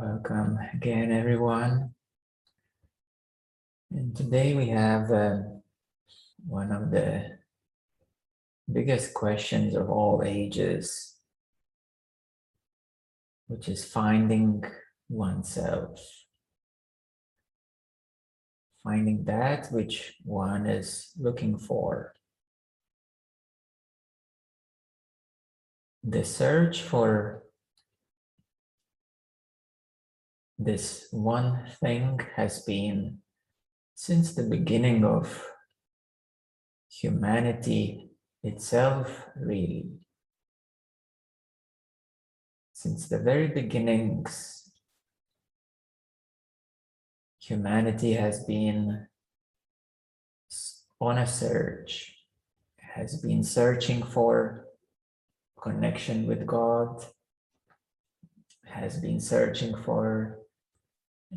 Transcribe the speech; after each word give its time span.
Welcome 0.00 0.60
again, 0.72 1.10
everyone. 1.10 1.92
And 3.90 4.14
today 4.14 4.54
we 4.54 4.68
have 4.68 5.10
uh, 5.10 5.38
one 6.46 6.70
of 6.70 6.92
the 6.92 7.38
biggest 8.72 9.12
questions 9.12 9.74
of 9.74 9.90
all 9.90 10.22
ages, 10.24 11.16
which 13.48 13.68
is 13.68 13.84
finding 13.84 14.62
oneself. 15.08 15.98
Finding 18.84 19.24
that 19.24 19.66
which 19.72 20.14
one 20.24 20.66
is 20.66 21.10
looking 21.18 21.58
for. 21.58 22.14
The 26.04 26.24
search 26.24 26.82
for 26.82 27.42
this 30.58 31.06
one 31.12 31.64
thing 31.80 32.20
has 32.34 32.62
been 32.64 33.18
since 33.94 34.34
the 34.34 34.42
beginning 34.42 35.04
of 35.04 35.44
humanity 36.90 38.10
itself, 38.42 39.26
really. 39.36 39.88
Since 42.72 43.08
the 43.08 43.18
very 43.18 43.48
beginnings, 43.48 44.70
humanity 47.40 48.12
has 48.12 48.44
been 48.44 49.06
on 51.00 51.18
a 51.18 51.26
search, 51.26 52.14
has 52.78 53.20
been 53.20 53.42
searching 53.42 54.02
for 54.02 54.66
connection 55.60 56.26
with 56.26 56.46
God, 56.46 57.04
has 58.64 58.98
been 58.98 59.20
searching 59.20 59.74
for 59.82 60.37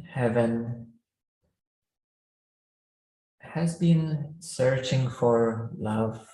heaven, 0.09 0.87
has 3.39 3.75
been 3.77 4.35
searching 4.39 5.09
for 5.09 5.71
love. 5.77 6.25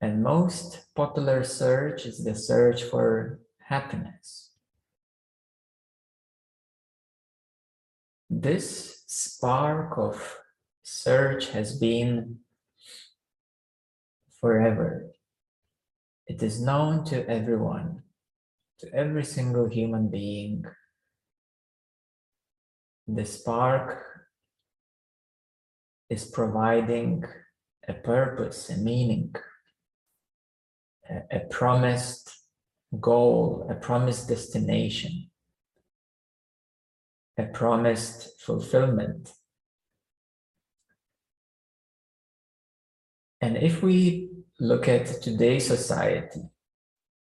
And 0.00 0.22
most 0.22 0.94
popular 0.94 1.44
search 1.44 2.06
is 2.06 2.24
the 2.24 2.34
search 2.34 2.82
for 2.84 3.40
happiness. 3.58 4.50
This 8.30 9.02
spark 9.06 9.98
of 9.98 10.38
search 10.82 11.50
has 11.50 11.78
been 11.78 12.38
forever. 14.40 15.10
It 16.26 16.42
is 16.42 16.62
known 16.62 17.04
to 17.06 17.28
everyone, 17.28 18.04
to 18.80 18.94
every 18.94 19.24
single 19.24 19.68
human 19.68 20.08
being. 20.08 20.64
The 23.06 23.26
spark 23.26 24.02
is 26.08 26.24
providing 26.24 27.24
a 27.86 27.94
purpose, 27.94 28.70
a 28.70 28.76
meaning, 28.78 29.34
a, 31.08 31.36
a 31.36 31.40
promised 31.40 32.30
goal, 33.00 33.66
a 33.70 33.74
promised 33.74 34.28
destination, 34.28 35.30
a 37.38 37.44
promised 37.44 38.40
fulfillment. 38.40 39.32
And 43.42 43.56
if 43.56 43.82
we 43.82 44.30
look 44.58 44.88
at 44.88 45.06
today's 45.22 45.66
society, 45.66 46.42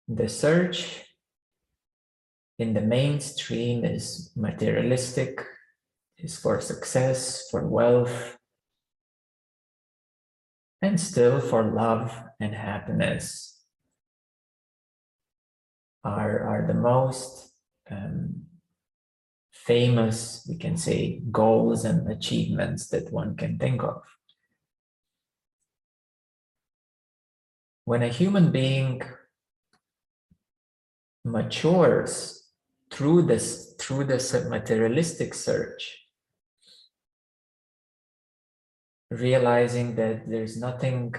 the 0.07 0.27
search 0.27 1.03
in 2.61 2.73
the 2.73 2.81
mainstream 2.81 3.83
is 3.83 4.31
materialistic, 4.35 5.43
is 6.19 6.37
for 6.37 6.61
success, 6.61 7.47
for 7.49 7.67
wealth, 7.67 8.37
and 10.81 10.99
still 10.99 11.39
for 11.41 11.63
love 11.63 12.15
and 12.39 12.53
happiness 12.53 13.59
are, 16.03 16.39
are 16.51 16.67
the 16.67 16.79
most 16.91 17.51
um, 17.89 18.43
famous, 19.51 20.45
we 20.47 20.55
can 20.55 20.77
say, 20.77 21.21
goals 21.31 21.83
and 21.83 22.11
achievements 22.11 22.87
that 22.89 23.11
one 23.11 23.35
can 23.35 23.57
think 23.57 23.83
of. 23.83 24.01
when 27.83 28.03
a 28.03 28.07
human 28.07 28.51
being 28.51 29.01
matures 31.25 32.40
through 32.91 33.21
this 33.23 33.75
through 33.79 34.03
this 34.03 34.33
materialistic 34.49 35.33
search 35.33 36.01
realizing 39.11 39.95
that 39.95 40.27
there's 40.29 40.57
nothing 40.57 41.13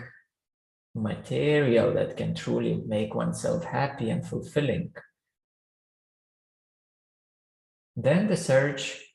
material 0.94 1.92
that 1.94 2.16
can 2.16 2.34
truly 2.34 2.82
make 2.86 3.14
oneself 3.14 3.64
happy 3.64 4.10
and 4.10 4.26
fulfilling. 4.26 4.92
Then 7.94 8.28
the 8.28 8.36
search 8.36 9.14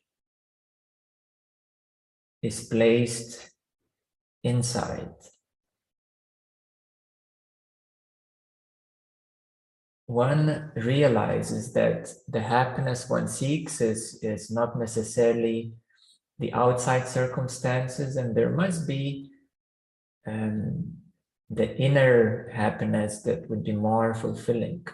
is 2.43 2.67
placed 2.67 3.49
inside 4.43 5.09
one 10.07 10.71
realizes 10.75 11.73
that 11.73 12.09
the 12.29 12.39
happiness 12.39 13.09
one 13.09 13.27
seeks 13.27 13.81
is, 13.81 14.19
is 14.23 14.49
not 14.49 14.79
necessarily 14.79 15.73
the 16.39 16.53
outside 16.53 17.07
circumstances, 17.07 18.15
and 18.15 18.35
there 18.35 18.51
must 18.51 18.87
be 18.87 19.29
um, 20.25 20.93
the 21.49 21.75
inner 21.77 22.49
happiness 22.53 23.21
that 23.23 23.49
would 23.49 23.63
be 23.65 23.73
more 23.73 24.13
fulfilling. 24.13 24.87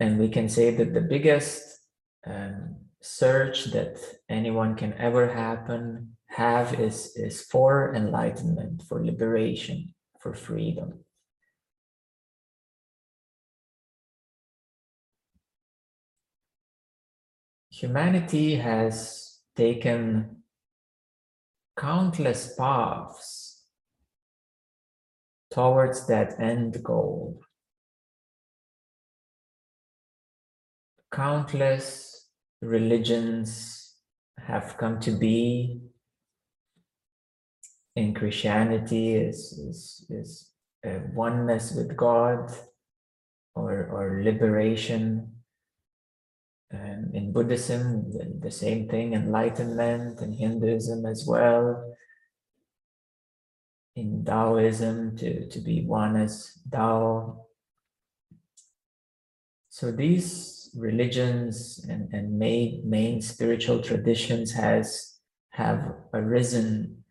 And 0.00 0.18
we 0.18 0.30
can 0.30 0.48
say 0.48 0.74
that 0.76 0.94
the 0.94 1.00
biggest 1.02 1.62
um, 2.26 2.76
search 3.02 3.66
that 3.66 3.98
anyone 4.30 4.76
can 4.76 4.94
ever 4.94 5.28
happen 5.28 6.16
have 6.28 6.80
is, 6.80 7.12
is 7.16 7.42
for 7.42 7.94
enlightenment, 7.94 8.84
for 8.88 9.04
liberation 9.04 9.94
for 10.18 10.34
freedom. 10.34 11.04
Humanity 17.70 18.56
has 18.56 19.38
taken 19.54 20.42
countless 21.76 22.54
paths 22.56 23.62
towards 25.50 26.06
that 26.08 26.40
end 26.40 26.82
goal. 26.82 27.40
Countless 31.12 32.28
religions 32.60 33.94
have 34.38 34.76
come 34.76 34.98
to 35.00 35.12
be 35.12 35.80
in 37.98 38.14
Christianity 38.14 39.14
is 39.14 39.58
is 39.58 40.06
is 40.08 40.30
oneness 41.14 41.74
with 41.74 41.96
God 41.96 42.54
or 43.54 43.72
or 43.90 44.22
liberation. 44.22 45.34
And 46.70 47.14
in 47.14 47.32
Buddhism, 47.32 48.12
the, 48.12 48.24
the 48.46 48.50
same 48.50 48.88
thing, 48.88 49.14
enlightenment, 49.14 50.20
in 50.20 50.32
Hinduism 50.34 51.06
as 51.06 51.24
well. 51.26 51.96
In 53.96 54.22
Taoism, 54.22 55.16
to, 55.16 55.48
to 55.48 55.58
be 55.60 55.86
one 55.86 56.14
as 56.16 56.60
Tao. 56.70 57.46
So 59.70 59.90
these 59.90 60.70
religions 60.76 61.86
and, 61.88 62.12
and 62.12 62.38
main, 62.38 62.82
main 62.84 63.22
spiritual 63.22 63.80
traditions 63.80 64.52
has 64.52 65.16
have 65.56 65.94
arisen 66.12 67.02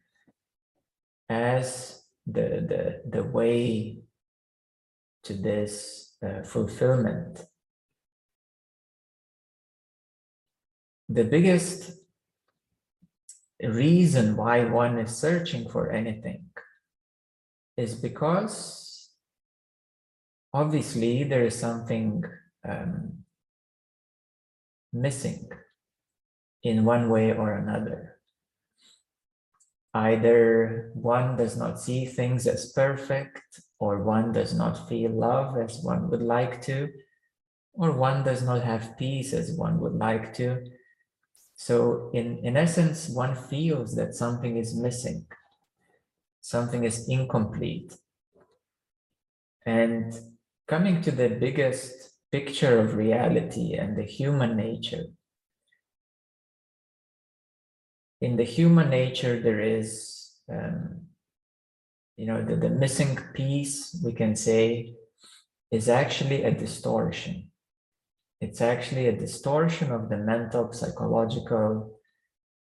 as 1.30 2.04
the, 2.26 2.42
the, 2.68 3.02
the 3.10 3.24
way 3.24 4.00
to 5.24 5.34
this 5.34 6.16
uh, 6.26 6.44
fulfillment. 6.44 7.46
The 11.10 11.24
biggest 11.24 11.92
reason 13.62 14.36
why 14.36 14.66
one 14.66 14.98
is 15.00 15.16
searching 15.16 15.70
for 15.70 15.92
anything 15.92 16.46
is 17.76 17.96
because 17.96 19.10
obviously 20.54 21.24
there 21.24 21.46
is 21.46 21.58
something 21.58 22.24
um, 22.68 23.24
missing 24.92 25.50
in 26.64 26.86
one 26.86 27.10
way 27.10 27.32
or 27.32 27.54
another. 27.54 28.17
Either 29.98 30.92
one 30.94 31.36
does 31.36 31.58
not 31.58 31.80
see 31.80 32.06
things 32.06 32.46
as 32.46 32.72
perfect, 32.72 33.42
or 33.80 34.04
one 34.04 34.32
does 34.32 34.54
not 34.54 34.88
feel 34.88 35.10
love 35.10 35.58
as 35.58 35.80
one 35.82 36.08
would 36.10 36.22
like 36.22 36.62
to, 36.62 36.94
or 37.74 37.92
one 37.92 38.24
does 38.24 38.44
not 38.44 38.62
have 38.62 38.96
peace 38.96 39.34
as 39.34 39.58
one 39.58 39.80
would 39.80 39.96
like 39.96 40.36
to. 40.36 40.64
So 41.56 42.12
in, 42.14 42.38
in 42.46 42.56
essence, 42.58 43.10
one 43.10 43.36
feels 43.36 43.96
that 43.96 44.14
something 44.14 44.58
is 44.58 44.76
missing, 44.76 45.26
something 46.42 46.84
is 46.84 47.10
incomplete. 47.10 47.92
And 49.66 50.14
coming 50.68 51.02
to 51.02 51.12
the 51.12 51.30
biggest 51.30 52.12
picture 52.32 52.78
of 52.80 52.94
reality 52.94 53.74
and 53.74 53.98
the 53.98 54.04
human 54.04 54.56
nature, 54.56 55.06
in 58.22 58.36
the 58.36 58.44
human 58.44 58.90
nature, 58.90 59.40
there 59.40 59.60
is, 59.60 60.32
um, 60.52 61.02
you 62.16 62.26
know, 62.26 62.44
the, 62.44 62.56
the 62.56 62.70
missing 62.70 63.20
piece, 63.34 64.00
we 64.04 64.14
can 64.14 64.36
say, 64.36 64.94
is 65.72 65.90
actually 65.90 66.44
a 66.44 66.52
distortion. 66.52 67.52
It's 68.40 68.62
actually 68.62 69.08
a 69.08 69.18
distortion 69.18 69.92
of 69.92 70.10
the 70.10 70.18
mental, 70.18 70.72
psychological, 70.72 72.00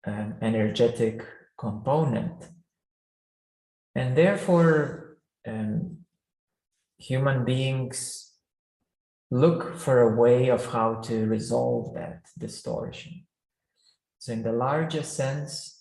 um, 0.05 0.35
energetic 0.41 1.23
component. 1.57 2.47
And 3.95 4.15
therefore, 4.15 5.17
um, 5.47 5.99
human 6.97 7.45
beings 7.45 8.33
look 9.29 9.75
for 9.77 10.01
a 10.01 10.15
way 10.15 10.49
of 10.49 10.65
how 10.67 10.95
to 11.01 11.25
resolve 11.25 11.93
that 11.95 12.21
distortion. 12.37 13.26
So 14.19 14.33
in 14.33 14.43
the 14.43 14.51
larger 14.51 15.03
sense, 15.03 15.77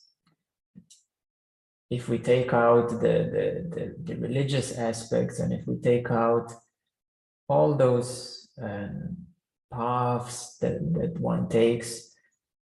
if 1.91 2.09
we 2.09 2.19
take 2.19 2.53
out 2.53 2.89
the, 2.89 2.97
the, 2.99 3.71
the, 3.71 3.95
the 4.03 4.21
religious 4.21 4.77
aspects 4.77 5.39
and 5.39 5.53
if 5.53 5.67
we 5.67 5.77
take 5.77 6.11
out 6.11 6.53
all 7.49 7.75
those 7.75 8.49
um, 8.61 9.17
paths 9.73 10.59
that, 10.59 10.79
that 10.95 11.21
one 11.21 11.49
takes, 11.49 12.13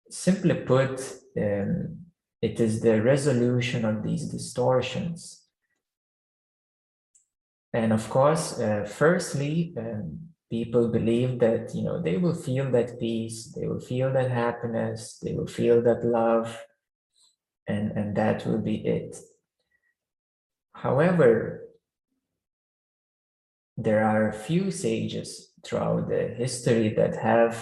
simply 0.10 0.56
put, 0.56 1.00
um, 1.38 1.98
it 2.42 2.60
is 2.60 2.82
the 2.82 3.02
resolution 3.02 3.86
of 3.86 4.04
these 4.04 4.28
distortions. 4.28 5.44
And 7.74 7.94
of 7.94 8.08
course, 8.10 8.60
uh, 8.60 8.86
firstly, 8.86 9.74
um, 9.78 10.20
people 10.54 10.88
believe 10.88 11.40
that 11.40 11.74
you 11.74 11.84
know 11.86 12.00
they 12.00 12.18
will 12.24 12.40
feel 12.48 12.70
that 12.70 13.00
peace 13.00 13.38
they 13.56 13.66
will 13.70 13.84
feel 13.92 14.14
that 14.14 14.30
happiness 14.30 15.18
they 15.24 15.34
will 15.38 15.52
feel 15.60 15.82
that 15.82 16.06
love 16.06 16.48
and 17.66 17.86
and 17.98 18.16
that 18.16 18.46
will 18.46 18.64
be 18.72 18.78
it. 19.00 19.12
However 20.86 21.32
there 23.86 24.04
are 24.14 24.26
a 24.30 24.40
few 24.48 24.70
sages 24.70 25.30
throughout 25.66 26.08
the 26.10 26.24
history 26.44 26.90
that 27.00 27.16
have 27.32 27.56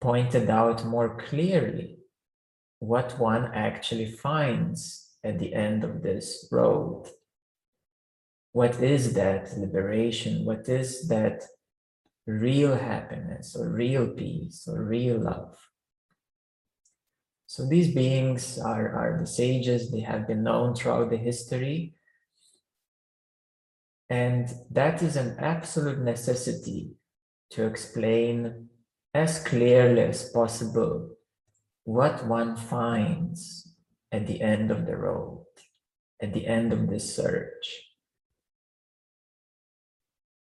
pointed 0.00 0.48
out 0.48 0.78
more 0.94 1.10
clearly 1.28 1.98
what 2.78 3.18
one 3.18 3.44
actually 3.52 4.10
finds 4.28 4.80
at 5.22 5.38
the 5.38 5.52
end 5.52 5.84
of 5.84 6.02
this 6.02 6.48
road. 6.50 7.02
What 8.52 8.74
is 8.82 9.12
that 9.14 9.58
liberation? 9.58 10.46
What 10.46 10.68
is 10.68 11.08
that 11.08 11.42
real 12.26 12.76
happiness 12.76 13.54
or 13.54 13.68
real 13.68 14.08
peace 14.08 14.66
or 14.66 14.82
real 14.82 15.18
love. 15.18 15.56
So 17.46 17.66
these 17.66 17.94
beings 17.94 18.58
are, 18.58 18.90
are 18.90 19.18
the 19.20 19.26
sages, 19.26 19.90
they 19.90 20.00
have 20.00 20.26
been 20.26 20.42
known 20.42 20.74
throughout 20.74 21.10
the 21.10 21.16
history. 21.16 21.94
And 24.10 24.48
that 24.70 25.02
is 25.02 25.16
an 25.16 25.36
absolute 25.38 25.98
necessity 25.98 26.96
to 27.50 27.64
explain 27.64 28.68
as 29.12 29.38
clearly 29.42 30.02
as 30.02 30.30
possible 30.30 31.10
what 31.84 32.26
one 32.26 32.56
finds 32.56 33.74
at 34.10 34.26
the 34.26 34.40
end 34.40 34.70
of 34.70 34.86
the 34.86 34.96
road, 34.96 35.44
at 36.20 36.32
the 36.32 36.46
end 36.46 36.72
of 36.72 36.88
this 36.88 37.14
search. 37.14 37.92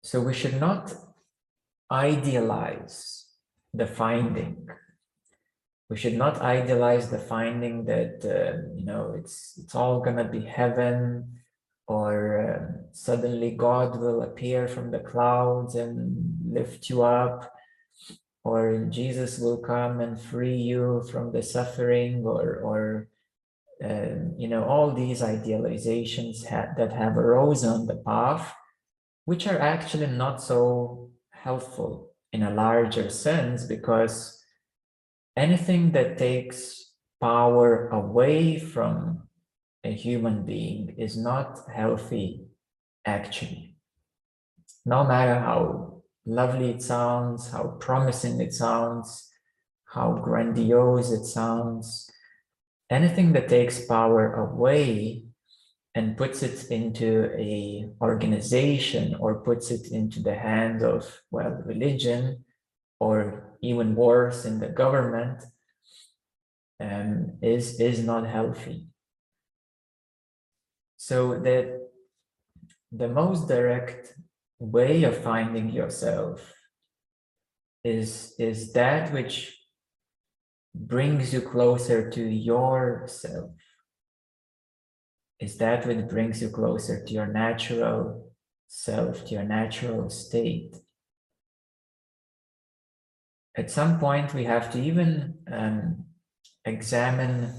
So 0.03 0.21
we 0.21 0.35
should 0.35 0.59
not 0.59 0.93
idealize 1.91 3.27
the 3.73 3.87
finding. 3.87 4.69
We 5.91 5.97
should 5.97 6.15
not 6.15 6.41
idealize 6.41 7.09
the 7.09 7.19
finding 7.19 7.87
that 7.87 8.21
uh, 8.25 8.69
you 8.77 8.85
know 8.85 9.15
it's 9.17 9.59
it's 9.63 9.75
all 9.75 10.01
gonna 10.01 10.29
be 10.29 10.45
heaven, 10.45 11.41
or 11.87 12.13
uh, 12.45 12.89
suddenly 12.93 13.53
God 13.53 13.99
will 13.99 14.23
appear 14.23 14.69
from 14.69 14.91
the 14.91 15.01
clouds 15.01 15.75
and 15.75 16.39
lift 16.45 16.91
you 16.91 17.03
up, 17.03 17.51
or 18.45 18.87
Jesus 18.91 19.39
will 19.39 19.59
come 19.59 20.01
and 20.01 20.21
free 20.21 20.57
you 20.57 21.03
from 21.11 21.33
the 21.33 21.43
suffering, 21.43 22.27
or 22.27 22.57
or 22.57 23.09
uh, 23.83 24.29
you 24.37 24.49
know 24.49 24.65
all 24.65 24.93
these 24.93 25.23
idealizations 25.23 26.45
ha 26.47 26.67
that 26.77 26.93
have 26.93 27.17
arose 27.17 27.65
on 27.65 27.87
the 27.87 27.97
path, 27.97 28.55
which 29.25 29.47
are 29.47 29.59
actually 29.59 30.09
not 30.09 30.43
so 30.43 31.08
helpful 31.43 32.13
in 32.33 32.43
a 32.43 32.55
larger 32.55 33.09
sense 33.11 33.65
because 33.65 34.43
anything 35.37 35.93
that 35.93 36.19
takes 36.19 36.93
power 37.21 37.89
away 37.89 38.59
from 38.59 39.29
a 39.85 39.93
human 39.93 40.45
being 40.45 40.95
is 40.99 41.17
not 41.17 41.59
healthy 41.73 42.47
actually. 43.05 43.77
No 44.85 45.05
matter 45.05 45.39
how 45.39 46.03
lovely 46.29 46.71
it 46.71 46.83
sounds 46.83 47.51
how 47.51 47.65
promising 47.81 48.39
it 48.39 48.53
sounds 48.53 49.31
how 49.87 50.13
grandiose 50.13 51.11
it 51.11 51.25
sounds 51.25 52.11
anything 52.91 53.33
that 53.33 53.49
takes 53.49 53.87
power 53.87 54.35
away 54.35 55.25
and 55.95 56.17
puts 56.17 56.43
it 56.43 56.71
into 56.71 57.31
a 57.37 57.89
organization 58.01 59.17
or 59.19 59.41
puts 59.41 59.71
it 59.71 59.91
into 59.91 60.21
the 60.21 60.35
hands 60.35 60.83
of 60.83 61.21
well 61.31 61.63
religion 61.65 62.45
or 63.01 63.57
even 63.61 63.95
worse 63.95 64.45
in 64.45 64.61
the 64.61 64.69
government 64.69 65.43
um, 66.81 67.39
is 67.43 67.81
is 67.81 68.05
not 68.05 68.27
healthy. 68.27 68.87
So 70.97 71.39
that 71.41 71.89
the 72.93 73.09
most 73.09 73.49
direct 73.49 74.15
way 74.59 75.05
of 75.05 75.17
finding 75.19 75.71
yourself 75.71 76.53
is 77.85 78.35
is 78.39 78.73
that 78.73 79.13
which 79.13 79.59
brings 80.75 81.33
you 81.33 81.41
closer 81.41 82.11
to 82.11 82.23
yourself 82.23 83.51
is 85.41 85.57
that 85.59 85.87
what 85.87 86.09
brings 86.09 86.43
you 86.43 86.49
closer 86.49 87.05
to 87.05 87.13
your 87.13 87.27
natural 87.27 88.33
self, 88.67 89.25
to 89.27 89.35
your 89.35 89.45
natural 89.45 90.11
state. 90.11 90.75
At 93.57 93.71
some 93.71 93.99
point, 93.99 94.35
we 94.35 94.45
have 94.45 94.71
to 94.73 94.81
even 94.81 95.39
um, 95.51 96.05
examine, 96.65 97.53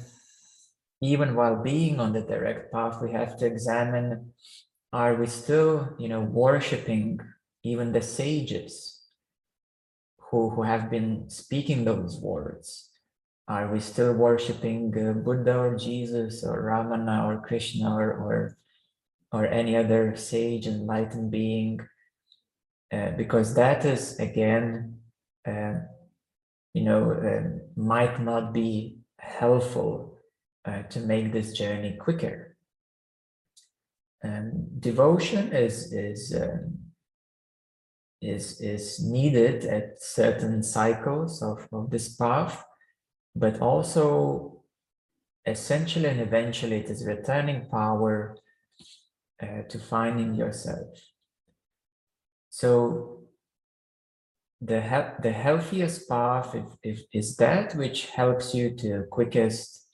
even 1.01 1.35
while 1.35 1.61
being 1.61 1.99
on 1.99 2.13
the 2.13 2.21
direct 2.21 2.71
path, 2.71 3.01
we 3.01 3.11
have 3.11 3.37
to 3.37 3.45
examine, 3.45 4.33
are 4.93 5.15
we 5.15 5.27
still, 5.27 5.95
you 5.97 6.07
know, 6.07 6.21
worshipping 6.21 7.19
even 7.63 7.91
the 7.91 8.01
sages 8.01 9.01
who, 10.17 10.49
who 10.51 10.63
have 10.63 10.89
been 10.89 11.29
speaking 11.29 11.83
those 11.83 12.17
words? 12.17 12.88
Are 13.49 13.67
we 13.73 13.79
still 13.79 14.13
worshipping 14.13 14.93
uh, 14.95 15.13
Buddha 15.13 15.57
or 15.57 15.75
Jesus 15.75 16.43
or 16.43 16.61
Ramana 16.61 17.25
or 17.25 17.41
Krishna 17.41 17.95
or, 17.95 18.11
or, 18.13 18.57
or 19.31 19.47
any 19.47 19.75
other 19.75 20.15
sage 20.15 20.67
enlightened 20.67 21.31
being? 21.31 21.79
Uh, 22.93 23.09
because 23.17 23.55
that 23.55 23.85
is, 23.85 24.19
again, 24.19 24.99
uh, 25.47 25.79
you 26.75 26.83
know, 26.83 27.11
uh, 27.11 27.59
might 27.75 28.21
not 28.21 28.53
be 28.53 28.99
helpful 29.17 30.19
uh, 30.65 30.83
to 30.83 30.99
make 30.99 31.33
this 31.33 31.53
journey 31.53 31.97
quicker. 31.99 32.55
Um, 34.23 34.67
devotion 34.79 35.53
is, 35.53 35.91
is, 35.91 36.35
um, 36.39 36.77
is, 38.21 38.61
is 38.61 39.03
needed 39.03 39.65
at 39.65 40.03
certain 40.03 40.61
cycles 40.61 41.41
of, 41.41 41.67
of 41.71 41.89
this 41.89 42.15
path 42.15 42.63
but 43.35 43.61
also 43.61 44.63
essentially 45.45 46.07
and 46.07 46.19
eventually 46.19 46.77
it 46.77 46.89
is 46.89 47.05
returning 47.05 47.67
power 47.69 48.37
uh, 49.41 49.61
to 49.69 49.79
finding 49.79 50.35
yourself. 50.35 50.89
So 52.49 53.21
the, 54.61 54.81
he 54.81 55.01
the 55.21 55.31
healthiest 55.31 56.09
path 56.09 56.53
if, 56.53 56.65
if, 56.83 56.99
is 57.13 57.37
that 57.37 57.75
which 57.75 58.07
helps 58.07 58.53
you 58.53 58.75
to 58.77 59.05
quickest 59.09 59.87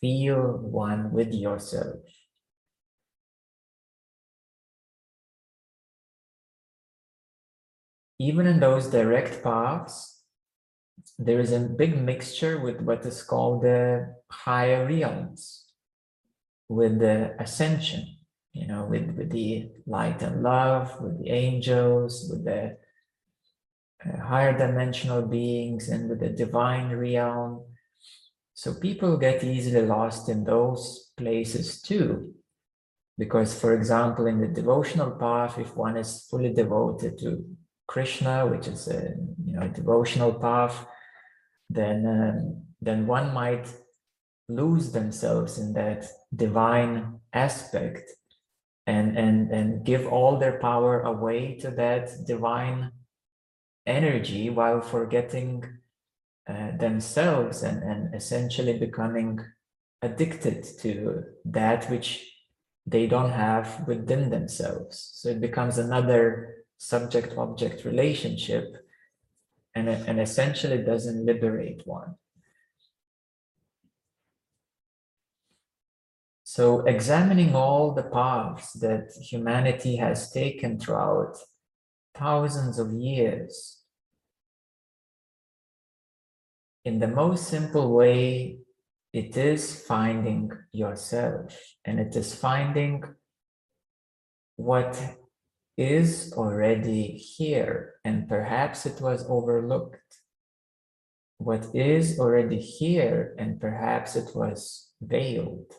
feel 0.00 0.58
one 0.58 1.12
with 1.12 1.32
yourself. 1.34 1.96
even 8.22 8.46
in 8.46 8.60
those 8.60 8.86
direct 8.86 9.42
paths, 9.42 10.21
there 11.18 11.40
is 11.40 11.52
a 11.52 11.60
big 11.60 12.00
mixture 12.00 12.60
with 12.60 12.80
what 12.80 13.04
is 13.04 13.22
called 13.22 13.62
the 13.62 14.14
higher 14.30 14.86
realms, 14.86 15.64
with 16.68 16.98
the 16.98 17.34
ascension, 17.38 18.16
you 18.52 18.66
know, 18.66 18.86
with, 18.86 19.10
with 19.16 19.30
the 19.30 19.70
light 19.86 20.22
and 20.22 20.42
love, 20.42 21.00
with 21.00 21.22
the 21.22 21.30
angels, 21.30 22.28
with 22.30 22.44
the 22.44 22.76
uh, 24.04 24.20
higher 24.20 24.56
dimensional 24.56 25.22
beings, 25.22 25.88
and 25.88 26.08
with 26.08 26.20
the 26.20 26.30
divine 26.30 26.90
realm. 26.90 27.64
So 28.54 28.74
people 28.74 29.16
get 29.16 29.44
easily 29.44 29.86
lost 29.86 30.28
in 30.28 30.44
those 30.44 31.12
places 31.16 31.80
too. 31.80 32.34
Because, 33.18 33.58
for 33.58 33.74
example, 33.74 34.26
in 34.26 34.40
the 34.40 34.48
devotional 34.48 35.12
path, 35.12 35.58
if 35.58 35.76
one 35.76 35.96
is 35.96 36.26
fully 36.30 36.52
devoted 36.52 37.18
to 37.18 37.44
Krishna, 37.86 38.46
which 38.46 38.68
is 38.68 38.88
a 38.88 39.14
you 39.44 39.54
know 39.54 39.68
devotional 39.68 40.32
path, 40.34 40.86
then 41.68 42.06
um, 42.06 42.62
then 42.80 43.06
one 43.06 43.32
might 43.34 43.66
lose 44.48 44.92
themselves 44.92 45.58
in 45.58 45.72
that 45.74 46.06
divine 46.34 47.20
aspect 47.32 48.10
and 48.86 49.16
and 49.16 49.50
and 49.50 49.84
give 49.84 50.06
all 50.06 50.38
their 50.38 50.58
power 50.58 51.02
away 51.02 51.56
to 51.56 51.70
that 51.70 52.10
divine 52.26 52.92
energy 53.86 54.50
while 54.50 54.80
forgetting 54.80 55.64
uh, 56.48 56.76
themselves 56.76 57.62
and 57.62 57.82
and 57.82 58.14
essentially 58.14 58.78
becoming 58.78 59.38
addicted 60.02 60.64
to 60.80 61.22
that 61.44 61.88
which 61.90 62.28
they 62.84 63.06
don't 63.06 63.30
have 63.30 63.86
within 63.86 64.30
themselves. 64.30 65.12
So 65.14 65.28
it 65.28 65.40
becomes 65.40 65.78
another 65.78 66.61
subject 66.82 67.38
object 67.38 67.84
relationship 67.84 68.76
and, 69.72 69.88
and 69.88 70.20
essentially 70.20 70.78
doesn't 70.78 71.24
liberate 71.24 71.80
one. 71.86 72.16
So 76.42 76.80
examining 76.80 77.54
all 77.54 77.94
the 77.94 78.02
paths 78.02 78.72
that 78.80 79.12
humanity 79.30 79.94
has 79.96 80.32
taken 80.32 80.80
throughout 80.80 81.38
thousands 82.16 82.80
of 82.80 82.92
years, 82.92 83.78
in 86.84 86.98
the 86.98 87.06
most 87.06 87.46
simple 87.46 87.92
way, 87.92 88.58
it 89.12 89.36
is 89.36 89.84
finding 89.86 90.50
yourself 90.72 91.56
and 91.84 92.00
it 92.00 92.16
is 92.16 92.34
finding 92.34 93.04
what 94.56 95.21
is 95.76 96.32
already 96.36 97.16
here 97.16 97.94
and 98.04 98.28
perhaps 98.28 98.86
it 98.86 99.00
was 99.00 99.24
overlooked. 99.28 100.00
What 101.38 101.66
is 101.74 102.18
already 102.20 102.60
here 102.60 103.34
and 103.38 103.60
perhaps 103.60 104.16
it 104.16 104.34
was 104.34 104.90
veiled. 105.00 105.72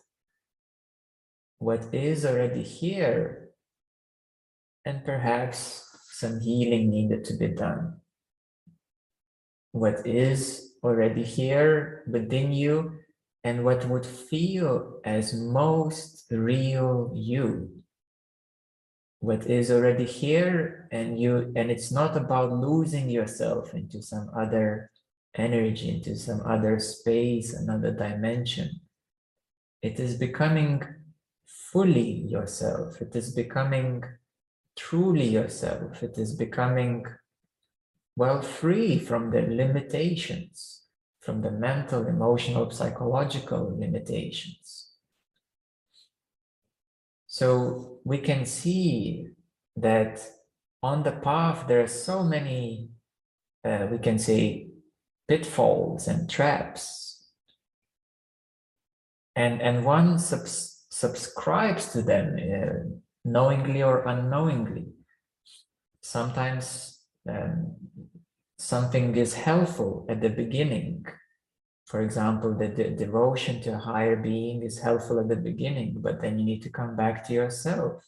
What 1.60 1.94
is 1.94 2.26
already 2.26 2.64
here 2.64 3.50
and 4.84 5.06
perhaps 5.06 5.88
some 6.12 6.40
healing 6.42 6.90
needed 6.90 7.24
to 7.26 7.38
be 7.38 7.48
done. 7.48 8.02
What 9.72 10.06
is 10.06 10.74
already 10.84 11.24
here 11.24 12.04
within 12.08 12.52
you 12.52 13.00
and 13.44 13.64
what 13.64 13.88
would 13.88 14.06
feel 14.06 15.00
as 15.06 15.34
most 15.34 16.26
real 16.32 17.12
you 17.16 17.83
what 19.24 19.48
is 19.48 19.72
already 19.72 20.03
here 20.03 20.89
and 20.92 21.18
you 21.18 21.50
and 21.56 21.72
it's 21.72 21.94
not 21.94 22.18
about 22.18 22.51
losing 22.51 23.10
yourself 23.10 23.74
into 23.74 24.01
some 24.01 24.30
other 24.36 24.92
energy 25.36 25.88
into 25.96 26.13
some 26.18 26.42
other 26.46 26.77
space 26.77 27.53
another 27.53 27.92
dimension. 27.94 28.82
It 29.82 29.98
is 29.98 30.15
becoming 30.15 30.84
fully 31.46 32.12
yourself. 32.36 33.01
It 33.01 33.15
is 33.15 33.34
becoming 33.34 34.03
truly 34.75 35.30
yourself. 35.30 36.03
It 36.03 36.18
is 36.18 36.36
becoming 36.36 37.06
well 38.18 38.42
free 38.42 39.00
from 39.00 39.32
the 39.32 39.44
limitations 39.44 40.82
from 41.22 41.42
the 41.42 41.51
mental 41.51 42.06
emotional 42.08 42.70
psychological 42.72 43.74
limitations 43.80 44.83
so 47.34 47.98
we 48.04 48.20
can 48.20 48.46
see 48.46 49.30
that 49.75 50.24
on 50.84 51.02
the 51.02 51.13
path 51.13 51.66
there 51.68 51.82
are 51.82 51.88
so 51.88 52.22
many, 52.22 52.90
uh, 53.66 53.88
we 53.90 53.98
can 53.98 54.20
say, 54.20 54.68
pitfalls 55.28 56.08
and 56.08 56.30
traps. 56.30 57.32
And, 59.36 59.63
and 59.63 59.84
one 59.84 60.20
subs 60.20 60.86
subscribes 60.92 61.92
to 61.94 62.04
them 62.04 62.38
uh, 62.38 63.00
knowingly 63.25 63.82
or 63.82 64.04
unknowingly. 64.04 64.90
Sometimes 66.02 67.00
um, 67.28 67.74
something 68.60 69.16
is 69.16 69.34
helpful 69.34 70.06
at 70.08 70.22
the 70.22 70.30
beginning 70.30 71.04
for 71.86 72.02
example, 72.02 72.54
the, 72.54 72.68
devotion 72.68 73.62
to 73.62 73.74
a 73.74 73.78
higher 73.78 74.16
being 74.16 74.63
is 74.63 74.80
helpful 74.80 75.20
at 75.20 75.28
the 75.28 75.36
beginning, 75.36 75.98
but 76.00 76.22
then 76.22 76.40
you 76.40 76.46
need 76.46 76.62
to 76.63 76.70
come 76.70 76.96
back 76.96 77.25
to 77.28 77.34
yourself. 77.34 78.04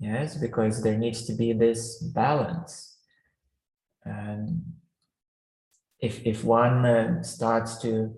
Yes, 0.00 0.36
because 0.36 0.82
there 0.82 0.98
needs 0.98 1.24
to 1.26 1.34
be 1.34 1.52
this 1.52 2.02
balance. 2.02 2.98
And 4.04 4.74
if, 6.00 6.26
if 6.26 6.44
one 6.44 6.84
uh, 6.84 7.22
starts 7.22 7.78
to 7.78 8.14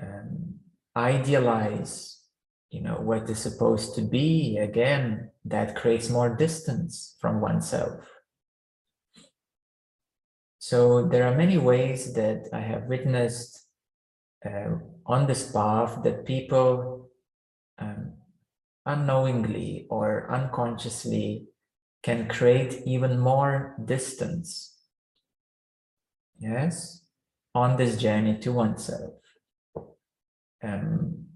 um, 0.00 0.54
idealize, 0.94 2.20
you 2.70 2.82
know, 2.82 3.00
what 3.00 3.28
is 3.30 3.38
supposed 3.38 3.94
to 3.94 4.02
be, 4.02 4.58
again, 4.58 5.30
that 5.46 5.74
creates 5.74 6.10
more 6.10 6.36
distance 6.36 7.16
from 7.18 7.40
oneself. 7.40 8.04
So 10.58 11.08
there 11.08 11.26
are 11.26 11.34
many 11.34 11.56
ways 11.56 12.12
that 12.12 12.50
I 12.52 12.60
have 12.60 12.84
witnessed 12.84 13.66
on 14.44 15.26
this 15.26 15.50
path 15.52 16.02
that 16.02 16.24
people 16.24 17.10
um, 17.78 18.12
unknowingly 18.86 19.86
or 19.90 20.30
unconsciously 20.30 21.46
can 22.02 22.28
create 22.28 22.82
even 22.86 23.18
more 23.18 23.76
distance. 23.84 24.76
Yes? 26.38 27.02
On 27.54 27.76
this 27.76 27.96
journey 27.96 28.38
to 28.38 28.52
oneself. 28.52 29.14
Um, 30.62 31.26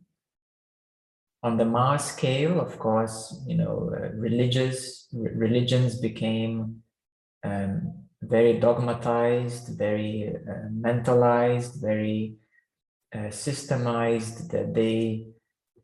on 1.43 1.59
the 1.59 1.65
mass 1.65 2.17
scale 2.17 2.59
of 2.59 2.79
course 2.79 3.43
you 3.47 3.57
know 3.57 3.91
uh, 3.95 4.09
religious 4.17 5.09
religions 5.13 5.99
became 6.01 6.83
um, 7.45 7.95
very 8.23 8.59
dogmatized 8.59 9.69
very 9.79 10.35
uh, 10.49 10.69
mentalized 10.71 11.81
very 11.81 12.35
uh, 13.14 13.30
systemized 13.30 14.50
that 14.50 14.75
they 14.75 15.26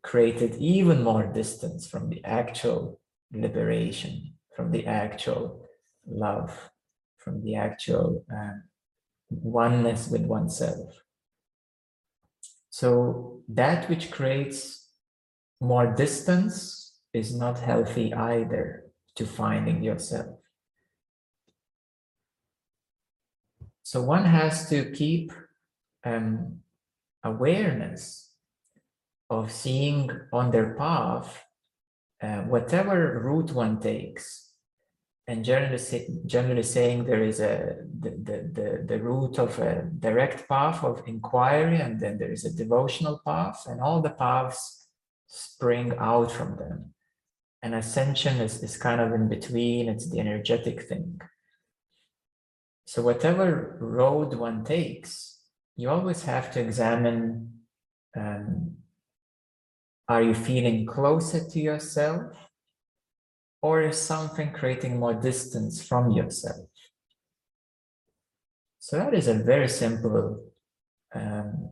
created 0.02 0.56
even 0.56 1.02
more 1.02 1.26
distance 1.26 1.86
from 1.86 2.08
the 2.08 2.24
actual 2.24 3.00
liberation, 3.32 4.34
from 4.56 4.72
the 4.72 4.86
actual 4.86 5.64
love, 6.06 6.70
from 7.18 7.42
the 7.44 7.54
actual 7.54 8.24
uh, 8.34 8.58
oneness 9.30 10.08
with 10.08 10.22
oneself. 10.22 11.02
So 12.70 13.42
that 13.48 13.88
which 13.88 14.10
creates 14.10 14.88
more 15.60 15.94
distance 15.94 16.98
is 17.12 17.36
not 17.36 17.58
healthy 17.58 18.14
either 18.14 18.84
to 19.16 19.26
finding 19.26 19.82
yourself. 19.82 20.36
So 23.82 24.02
one 24.02 24.24
has 24.24 24.68
to 24.70 24.90
keep 24.92 25.32
um, 26.04 26.60
awareness 27.22 28.30
of 29.28 29.52
seeing 29.52 30.10
on 30.32 30.50
their 30.50 30.74
path 30.74 31.44
uh, 32.22 32.42
whatever 32.42 33.20
route 33.24 33.52
one 33.52 33.80
takes. 33.80 34.48
And 35.26 35.44
generally, 35.44 35.78
say, 35.78 36.08
generally 36.26 36.64
saying 36.64 37.04
there 37.04 37.22
is 37.22 37.40
a 37.40 37.76
the, 37.98 38.10
the, 38.10 38.50
the, 38.52 38.84
the 38.86 38.98
route 39.00 39.38
of 39.38 39.58
a 39.58 39.82
direct 39.98 40.48
path 40.48 40.82
of 40.82 41.02
inquiry 41.06 41.80
and 41.80 42.00
then 42.00 42.18
there 42.18 42.32
is 42.32 42.44
a 42.44 42.52
devotional 42.52 43.20
path 43.24 43.66
and 43.68 43.80
all 43.80 44.02
the 44.02 44.10
paths 44.10 44.88
spring 45.26 45.94
out 45.98 46.32
from 46.32 46.56
them. 46.56 46.94
And 47.62 47.74
ascension 47.74 48.38
is, 48.38 48.62
is 48.62 48.76
kind 48.76 49.00
of 49.00 49.12
in 49.12 49.28
between 49.28 49.88
it's 49.88 50.10
the 50.10 50.18
energetic 50.18 50.82
thing. 50.82 51.20
So 52.86 53.02
whatever 53.02 53.78
road 53.80 54.34
one 54.34 54.64
takes 54.64 55.39
you 55.76 55.88
always 55.88 56.22
have 56.22 56.50
to 56.52 56.60
examine 56.60 57.52
um, 58.16 58.76
are 60.08 60.22
you 60.22 60.34
feeling 60.34 60.86
closer 60.86 61.48
to 61.48 61.60
yourself 61.60 62.32
or 63.62 63.82
is 63.82 64.00
something 64.00 64.52
creating 64.52 64.98
more 64.98 65.14
distance 65.14 65.82
from 65.82 66.10
yourself 66.10 66.70
So 68.80 68.96
that 68.96 69.14
is 69.14 69.28
a 69.28 69.34
very 69.34 69.68
simple, 69.68 70.52
um, 71.14 71.70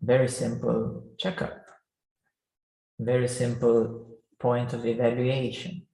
very 0.00 0.28
simple 0.28 1.02
checkup, 1.18 1.64
very 3.00 3.26
simple 3.26 4.18
point 4.38 4.74
of 4.74 4.84
evaluation. 4.84 5.86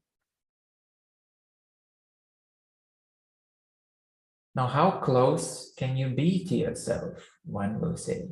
Now, 4.59 4.67
how 4.67 4.91
close 4.91 5.73
can 5.77 5.97
you 5.97 6.09
be 6.09 6.45
to 6.47 6.57
yourself? 6.57 7.31
One 7.45 7.81
will 7.81 7.97
say. 7.97 8.29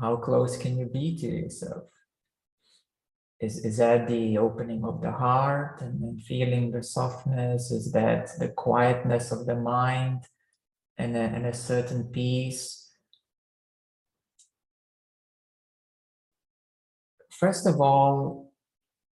How 0.00 0.16
close 0.16 0.56
can 0.56 0.78
you 0.78 0.86
be 0.86 1.14
to 1.18 1.26
yourself? 1.26 1.82
Is, 3.38 3.66
is 3.66 3.76
that 3.76 4.08
the 4.08 4.38
opening 4.38 4.86
of 4.86 5.02
the 5.02 5.12
heart 5.12 5.82
and, 5.82 6.22
feeling 6.22 6.70
the 6.70 6.82
softness? 6.82 7.70
Is 7.70 7.92
that 7.92 8.30
the 8.38 8.48
quietness 8.48 9.30
of 9.30 9.44
the 9.44 9.56
mind 9.56 10.24
and 10.96 11.14
a, 11.14 11.20
and 11.36 11.44
a 11.44 11.52
certain 11.52 12.04
peace? 12.04 12.90
First 17.28 17.66
of 17.66 17.78
all, 17.78 18.54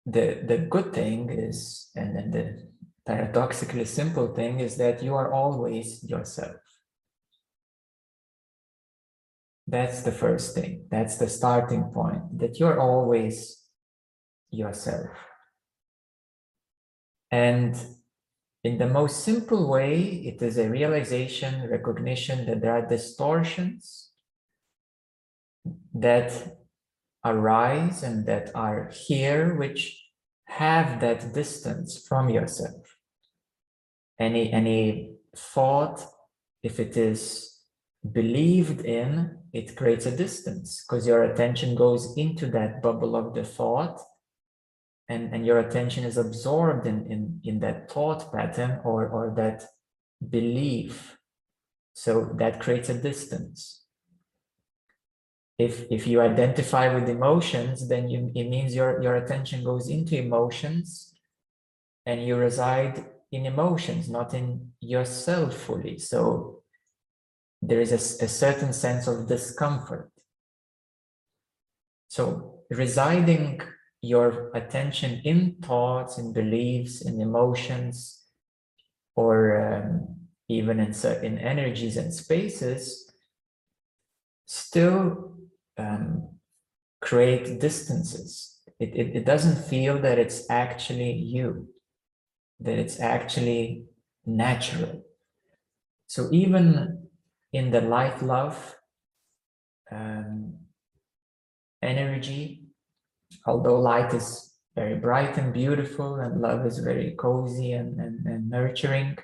the, 0.06 0.44
the 0.46 0.58
good 0.58 0.92
thing 0.92 1.30
is, 1.30 1.90
and 1.96 2.14
then 2.14 2.32
the 2.32 2.71
paradoxically 3.12 3.84
simple 3.84 4.28
thing 4.34 4.62
is 4.62 4.78
that 4.78 5.04
you 5.04 5.14
are 5.16 5.34
always 5.34 6.02
yourself. 6.04 6.62
That's 9.68 10.02
the 10.04 10.14
first 10.24 10.56
thing. 10.56 10.86
That's 10.90 11.18
the 11.18 11.28
starting 11.28 11.84
point, 12.00 12.40
that 12.40 12.58
you're 12.60 12.80
always 12.80 13.36
yourself. 14.50 15.10
And 17.30 17.76
in 18.64 18.78
the 18.78 18.88
most 18.88 19.24
simple 19.24 19.70
way, 19.70 19.96
it 20.30 20.42
is 20.42 20.58
a 20.58 20.70
realization, 20.70 21.70
recognition 21.70 22.46
that 22.46 22.62
there 22.62 22.76
are 22.78 22.88
distortions 22.88 24.12
that 25.94 26.30
arise 27.26 28.04
and 28.04 28.26
that 28.26 28.52
are 28.56 28.90
here, 28.94 29.56
which 29.56 29.82
have 30.46 31.02
that 31.02 31.34
distance 31.34 32.06
from 32.08 32.30
yourself. 32.30 32.81
Any, 34.22 34.54
any 34.54 35.16
thought, 35.36 36.06
if 36.62 36.80
it 36.80 36.96
is 36.96 37.58
believed 38.12 38.86
in, 38.86 39.38
it 39.52 39.76
creates 39.76 40.06
a 40.06 40.16
distance 40.16 40.86
because 40.86 41.08
your 41.08 41.24
attention 41.24 41.74
goes 41.74 42.16
into 42.16 42.46
that 42.52 42.84
bubble 42.84 43.16
of 43.16 43.34
the 43.34 43.44
thought 43.44 44.00
and, 45.10 45.34
and 45.34 45.44
your 45.44 45.58
attention 45.58 46.04
is 46.04 46.18
absorbed 46.18 46.86
in, 46.86 47.12
in, 47.12 47.42
in 47.44 47.60
that 47.62 47.92
thought 47.92 48.32
pattern 48.32 48.80
or, 48.84 49.08
or 49.08 49.34
that 49.36 49.64
belief. 50.30 51.18
So 51.94 52.30
that 52.36 52.60
creates 52.60 52.90
a 52.90 53.02
distance. 53.02 53.86
If, 55.58 55.86
if 55.90 56.06
you 56.06 56.22
identify 56.22 56.94
with 56.94 57.10
emotions, 57.10 57.90
then 57.90 58.08
you, 58.08 58.32
it 58.36 58.50
means 58.50 58.76
your, 58.76 59.02
your 59.02 59.16
attention 59.16 59.64
goes 59.64 59.90
into 59.90 60.16
emotions 60.16 61.12
and 62.06 62.24
you 62.24 62.36
reside 62.36 63.04
in 63.32 63.46
emotions, 63.46 64.10
not 64.10 64.34
in 64.34 64.72
yourself 64.80 65.56
fully. 65.56 65.98
So 65.98 66.64
there 67.62 67.80
is 67.80 67.92
a, 67.92 68.26
a 68.26 68.28
certain 68.28 68.74
sense 68.74 69.08
of 69.08 69.28
discomfort. 69.28 70.12
So 72.10 72.64
residing 72.70 73.62
your 74.02 74.52
attention 74.54 75.22
in 75.24 75.56
thoughts, 75.62 76.18
in 76.18 76.34
beliefs, 76.34 77.02
in 77.02 77.22
emotions, 77.22 78.24
or 79.16 79.62
um, 79.62 80.16
even 80.50 80.80
in 80.80 80.94
certain 80.94 81.38
energies 81.38 81.98
and 81.98 82.14
spaces, 82.14 83.10
still 84.46 85.36
um, 85.78 86.28
create 87.00 87.60
distances. 87.60 88.60
It, 88.80 88.96
it, 88.96 89.16
it 89.18 89.26
doesn't 89.26 89.64
feel 89.70 90.00
that 90.00 90.18
it's 90.18 90.50
actually 90.50 91.14
you, 91.14 91.70
that 92.62 92.78
it's 92.78 93.00
actually 93.00 93.86
natural. 94.26 95.04
So 96.08 96.30
even 96.32 97.08
in 97.54 97.72
the 97.72 97.82
light 97.82 98.22
love 98.22 98.76
um, 99.92 100.54
energy, 101.82 102.64
although 103.46 103.80
light 103.80 104.14
is 104.14 104.54
very 104.76 104.96
bright 104.96 105.38
and 105.38 105.54
beautiful 105.54 106.16
and 106.16 106.42
love 106.42 106.66
is 106.66 106.80
very 106.80 107.12
cozy 107.12 107.74
and, 107.74 108.00
and, 108.00 108.26
and 108.26 108.50
nurturing, 108.50 109.18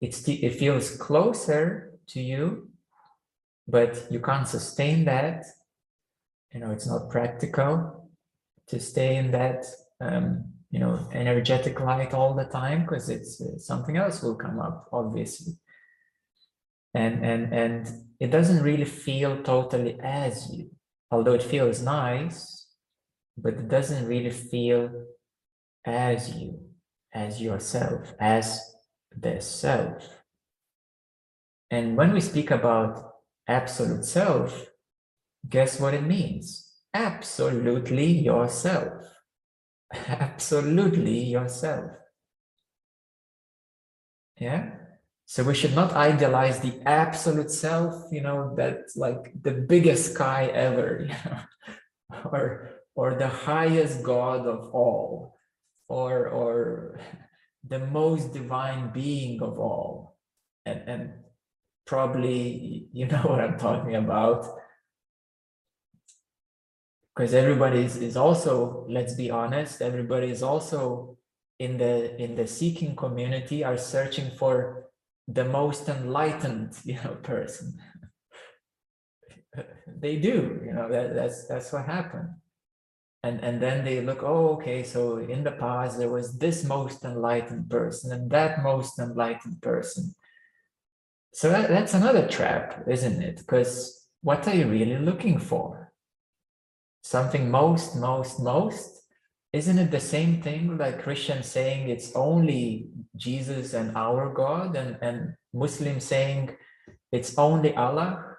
it's, 0.00 0.28
it 0.28 0.56
feels 0.56 0.96
closer 0.96 1.92
to 2.08 2.20
you, 2.20 2.68
but 3.66 4.06
you 4.10 4.20
can't 4.20 4.48
sustain 4.48 5.04
that. 5.06 5.44
You 6.52 6.60
know, 6.60 6.70
it's 6.70 6.86
not 6.86 7.10
practical 7.10 8.10
to 8.68 8.80
stay 8.80 9.16
in 9.16 9.30
that, 9.30 9.64
um, 10.00 10.52
you 10.70 10.80
know, 10.80 11.08
energetic 11.12 11.80
light 11.80 12.12
all 12.12 12.34
the 12.34 12.44
time 12.44 12.82
because 12.82 13.08
it's 13.08 13.40
something 13.64 13.96
else 13.96 14.22
will 14.22 14.34
come 14.34 14.58
up, 14.58 14.88
obviously. 14.92 15.54
And, 16.94 17.24
and, 17.24 17.52
and 17.52 17.88
it 18.18 18.30
doesn't 18.30 18.62
really 18.62 18.84
feel 18.84 19.42
totally 19.42 19.98
as 20.02 20.50
you 20.50 20.70
although 21.10 21.34
it 21.34 21.42
feels 21.42 21.82
nice, 21.82 22.66
but 23.36 23.54
it 23.54 23.68
doesn't 23.68 24.06
really 24.06 24.30
feel 24.30 24.90
as 25.84 26.34
you, 26.34 26.60
as 27.12 27.40
yourself, 27.40 28.14
as 28.18 28.60
the 29.16 29.40
self. 29.40 30.22
And 31.70 31.96
when 31.96 32.12
we 32.12 32.20
speak 32.20 32.50
about 32.50 33.12
absolute 33.48 34.04
self, 34.04 34.66
guess 35.48 35.80
what 35.80 35.94
it 35.94 36.02
means? 36.02 36.72
Absolutely 36.94 38.06
yourself. 38.06 39.04
Absolutely 40.08 41.24
yourself. 41.24 41.90
Yeah? 44.38 44.70
So 45.26 45.42
we 45.42 45.54
should 45.54 45.74
not 45.74 45.92
idealize 45.92 46.60
the 46.60 46.80
absolute 46.86 47.50
self, 47.50 48.12
you 48.12 48.20
know, 48.20 48.54
that's 48.56 48.96
like 48.96 49.32
the 49.42 49.52
biggest 49.52 50.14
sky 50.14 50.46
ever, 50.46 51.00
you 51.08 51.14
know, 51.24 51.40
or 52.30 52.70
or 52.94 53.14
the 53.14 53.28
highest 53.28 54.02
God 54.02 54.46
of 54.46 54.72
all, 54.72 55.36
or 55.88 56.28
or 56.28 57.00
the 57.68 57.80
most 57.80 58.32
divine 58.32 58.92
being 58.92 59.42
of 59.42 59.58
all. 59.58 60.16
And 60.64 60.82
and 60.86 61.12
probably 61.86 62.88
you 62.92 63.06
know 63.06 63.18
what 63.26 63.40
I'm 63.40 63.58
talking 63.58 63.96
about. 63.96 64.46
Because 67.16 67.32
everybody 67.32 67.82
is, 67.82 67.96
is 67.96 68.16
also, 68.16 68.84
let's 68.90 69.14
be 69.14 69.30
honest, 69.30 69.80
everybody 69.80 70.28
is 70.28 70.42
also 70.42 71.16
in 71.58 71.78
the 71.78 72.14
in 72.20 72.34
the 72.34 72.46
seeking 72.46 72.94
community 72.94 73.64
are 73.64 73.78
searching 73.78 74.30
for 74.36 74.90
the 75.26 75.44
most 75.44 75.88
enlightened 75.88 76.74
you 76.84 76.98
know 77.02 77.16
person. 77.22 77.78
They 79.98 80.16
do 80.16 80.60
you 80.66 80.72
know 80.74 80.90
that, 80.90 81.14
that's 81.14 81.46
that's 81.46 81.72
what 81.72 81.86
happened. 81.86 82.28
And 83.22 83.40
and 83.40 83.62
then 83.62 83.84
they 83.84 84.02
look 84.02 84.22
oh 84.22 84.48
okay 84.56 84.82
so 84.82 85.16
in 85.16 85.42
the 85.42 85.52
past 85.52 85.96
there 85.96 86.10
was 86.10 86.36
this 86.36 86.64
most 86.64 87.02
enlightened 87.04 87.70
person 87.70 88.12
and 88.12 88.30
that 88.30 88.62
most 88.62 88.98
enlightened 88.98 89.62
person. 89.62 90.14
So 91.32 91.48
that, 91.48 91.68
that's 91.70 91.94
another 91.94 92.28
trap 92.28 92.84
isn't 92.86 93.22
it? 93.22 93.38
Because 93.38 94.06
what 94.20 94.46
are 94.46 94.54
you 94.54 94.66
really 94.66 94.98
looking 94.98 95.38
for 95.38 95.85
something 97.06 97.48
most 97.48 97.94
most 97.94 98.40
most 98.40 98.96
isn't 99.52 99.78
it 99.78 99.90
the 99.90 100.00
same 100.00 100.42
thing 100.42 100.76
like 100.76 101.02
Christian 101.02 101.42
saying 101.42 101.88
it's 101.88 102.12
only 102.14 102.90
Jesus 103.14 103.72
and 103.72 103.96
our 103.96 104.28
God 104.34 104.76
and, 104.76 104.98
and 105.00 105.34
Muslim 105.54 106.00
saying 106.00 106.50
it's 107.12 107.38
only 107.38 107.74
Allah? 107.74 108.36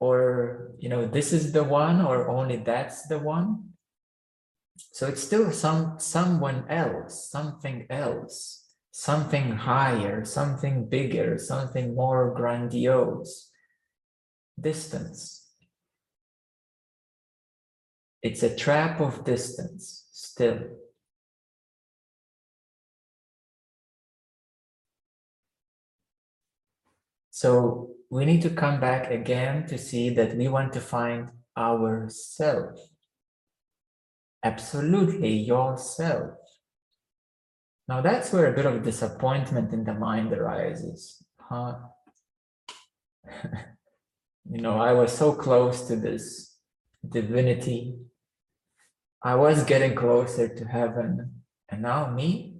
Or 0.00 0.72
you 0.78 0.88
know 0.88 1.06
this 1.06 1.32
is 1.32 1.52
the 1.52 1.64
one 1.64 2.04
or 2.04 2.28
only 2.28 2.56
that's 2.56 3.06
the 3.06 3.18
one? 3.18 3.70
So 4.76 5.06
it's 5.06 5.22
still 5.22 5.50
some 5.50 5.98
someone 5.98 6.64
else 6.68 7.30
something 7.30 7.86
else 7.88 8.64
something 8.90 9.52
higher 9.52 10.24
something 10.24 10.88
bigger 10.88 11.38
something 11.38 11.94
more 11.94 12.34
grandiose. 12.34 13.50
Distance 14.60 15.37
it's 18.28 18.42
a 18.42 18.54
trap 18.54 19.00
of 19.00 19.24
distance 19.24 20.06
still. 20.12 20.58
So 27.30 27.92
we 28.10 28.26
need 28.26 28.42
to 28.42 28.50
come 28.50 28.80
back 28.80 29.10
again 29.10 29.66
to 29.68 29.78
see 29.78 30.10
that 30.10 30.36
we 30.36 30.46
want 30.48 30.74
to 30.74 30.80
find 30.80 31.30
ourself. 31.56 32.78
Absolutely 34.44 35.32
yourself. 35.32 36.32
Now 37.88 38.02
that's 38.02 38.30
where 38.30 38.52
a 38.52 38.56
bit 38.56 38.66
of 38.66 38.82
disappointment 38.82 39.72
in 39.72 39.84
the 39.84 39.94
mind 39.94 40.34
arises. 40.34 41.24
Huh? 41.40 41.76
you 44.50 44.60
know, 44.60 44.78
I 44.78 44.92
was 44.92 45.16
so 45.16 45.32
close 45.32 45.88
to 45.88 45.96
this 45.96 46.58
divinity. 47.08 48.07
I 49.22 49.34
was 49.34 49.64
getting 49.64 49.94
closer 49.94 50.48
to 50.48 50.64
heaven, 50.64 51.42
and 51.68 51.82
now 51.82 52.10
me? 52.10 52.54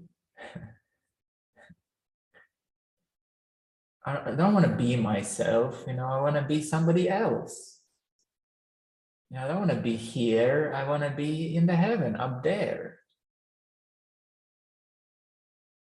I 4.05 4.31
don't 4.33 4.55
want 4.55 4.65
to 4.65 4.73
be 4.73 4.97
myself, 4.97 5.85
you 5.87 5.93
know, 5.93 6.07
I 6.07 6.21
want 6.23 6.37
to 6.37 6.43
be 6.43 6.63
somebody 6.63 7.11
else. 7.11 7.81
You 9.31 9.37
know, 9.37 9.45
I 9.45 9.49
don't 9.49 9.59
want 9.59 9.71
to 9.71 9.81
be 9.81 9.97
here, 9.97 10.73
I 10.75 10.89
want 10.89 11.03
to 11.03 11.11
be 11.11 11.55
in 11.55 11.67
the 11.67 11.77
heaven 11.77 12.17
up 12.17 12.43
there. 12.43 13.01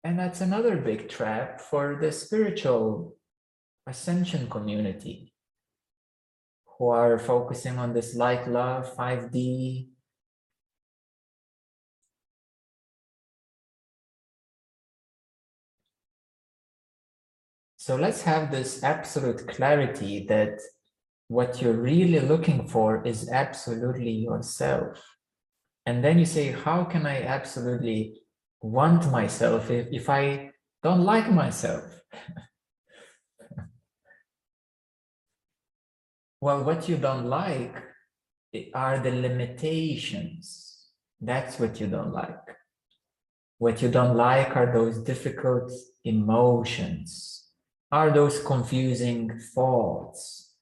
And 0.04 0.20
that's 0.20 0.42
another 0.42 0.78
big 0.78 1.10
trap 1.10 1.62
for 1.62 1.98
the 2.00 2.12
spiritual 2.12 3.16
ascension 3.88 4.50
community 4.50 5.34
who 6.78 6.90
are 6.90 7.18
focusing 7.18 7.78
on 7.78 7.94
this 7.94 8.16
light 8.16 8.48
love 8.48 8.96
5D. 8.96 9.88
So 17.88 17.96
let's 17.96 18.22
have 18.24 18.52
this 18.52 18.84
absolute 18.84 19.48
clarity 19.48 20.26
that 20.28 20.60
what 21.30 21.62
you're 21.62 21.82
really 21.82 22.20
looking 22.20 22.68
for 22.68 23.02
is 23.08 23.30
absolutely 23.30 24.12
yourself. 24.12 25.02
And 25.86 26.04
then 26.04 26.20
you 26.20 26.26
say, 26.26 26.52
how 26.52 26.84
can 26.84 27.06
I 27.06 27.24
absolutely 27.24 28.20
want 28.62 29.10
myself 29.10 29.72
if, 29.72 29.88
if 29.94 30.10
I 30.10 30.52
don't 30.84 31.06
like 31.06 31.32
myself? 31.32 31.86
Well, 36.42 36.66
what 36.66 36.90
you 36.90 36.98
don't 36.98 37.26
like 37.26 37.76
eh, 38.54 38.66
are 38.74 39.00
the 39.00 39.12
limitations. 39.12 40.90
That's 41.22 41.58
what 41.58 41.80
you 41.80 41.88
don't 41.88 42.12
like. 42.12 42.46
What 43.60 43.82
you 43.82 43.90
don't 43.90 44.18
like 44.18 44.56
are 44.58 44.72
those 44.72 45.00
difficult 45.00 45.72
emotions, 46.04 47.37
are 47.92 48.12
those 48.12 48.44
confusing 48.44 49.40
thoughts, 49.56 50.54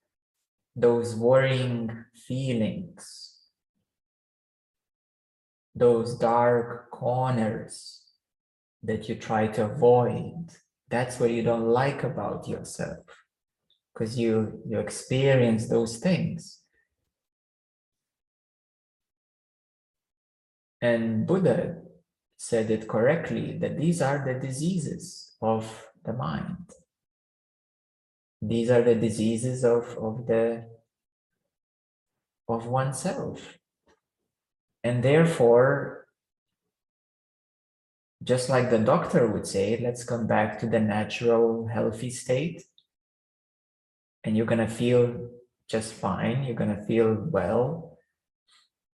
those 0.75 1.15
worrying 1.15 2.05
feelings, 2.27 3.33
those 5.73 6.15
dark 6.15 6.91
corners 6.91 8.03
that 8.83 9.09
you 9.09 9.15
try 9.15 9.47
to 9.47 9.65
avoid. 9.65 10.49
That's 10.89 11.19
what 11.19 11.31
you 11.31 11.41
don't 11.41 11.67
like 11.67 12.03
about 12.03 12.47
yourself 12.47 12.99
because 13.93 14.19
you 14.19 14.61
you 14.67 14.79
experience 14.79 15.67
those 15.67 15.97
things. 15.97 16.59
And 20.79 21.25
buddha 21.25 21.81
said 22.37 22.69
it 22.69 22.87
correctly 22.87 23.57
that 23.57 23.79
these 23.79 24.01
are 24.01 24.23
the 24.23 24.39
diseases 24.39 25.35
of 25.41 25.87
the 26.03 26.13
mind 26.13 26.69
these 28.47 28.69
are 28.69 28.81
the 28.81 28.95
diseases 28.95 29.63
of 29.63 29.97
of 29.97 30.25
the 30.27 30.65
of 32.47 32.67
oneself 32.67 33.57
and 34.83 35.03
therefore 35.03 36.05
just 38.23 38.49
like 38.49 38.69
the 38.69 38.79
doctor 38.79 39.27
would 39.27 39.45
say 39.45 39.79
let's 39.81 40.03
come 40.03 40.27
back 40.27 40.59
to 40.59 40.67
the 40.67 40.79
natural 40.79 41.67
healthy 41.67 42.09
state 42.09 42.63
and 44.25 44.35
you're 44.35 44.47
gonna 44.47 44.67
feel 44.67 45.29
just 45.69 45.93
fine. 45.93 46.43
You're 46.43 46.55
gonna 46.55 46.83
feel 46.85 47.13
well, 47.29 47.97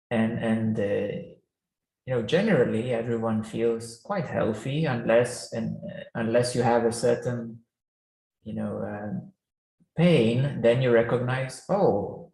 and 0.09 0.39
and 0.39 0.79
uh, 0.79 1.17
you 2.05 2.13
know 2.13 2.21
generally 2.21 2.93
everyone 2.93 3.43
feels 3.43 3.99
quite 4.03 4.27
healthy 4.27 4.85
unless 4.85 5.51
and 5.51 5.77
uh, 5.77 6.03
unless 6.13 6.55
you 6.55 6.61
have 6.61 6.85
a 6.85 6.91
certain 6.91 7.59
you 8.43 8.53
know 8.53 8.77
uh, 8.79 9.19
pain. 9.97 10.61
Then 10.61 10.81
you 10.81 10.91
recognize, 10.91 11.63
oh, 11.69 12.31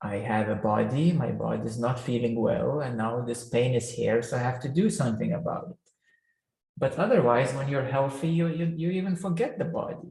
I 0.00 0.16
have 0.16 0.48
a 0.48 0.56
body. 0.56 1.12
My 1.12 1.32
body 1.32 1.62
is 1.62 1.78
not 1.78 1.98
feeling 1.98 2.40
well, 2.40 2.80
and 2.80 2.96
now 2.96 3.22
this 3.22 3.48
pain 3.48 3.74
is 3.74 3.90
here, 3.90 4.22
so 4.22 4.36
I 4.36 4.40
have 4.40 4.60
to 4.60 4.68
do 4.68 4.90
something 4.90 5.32
about 5.32 5.68
it. 5.70 5.76
But 6.76 6.98
otherwise, 6.98 7.54
when 7.54 7.68
you're 7.68 7.90
healthy, 7.96 8.28
you 8.28 8.48
you, 8.48 8.66
you 8.76 8.90
even 8.90 9.16
forget 9.16 9.58
the 9.58 9.64
body 9.64 10.10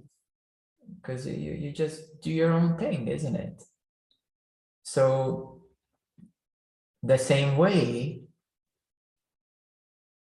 because 0.96 1.28
you, 1.28 1.54
you 1.54 1.72
just 1.72 2.22
do 2.22 2.32
your 2.32 2.52
own 2.52 2.78
thing, 2.78 3.08
isn't 3.08 3.36
it? 3.36 3.64
So 4.84 5.62
the 7.04 7.18
same 7.18 7.58
way, 7.58 8.22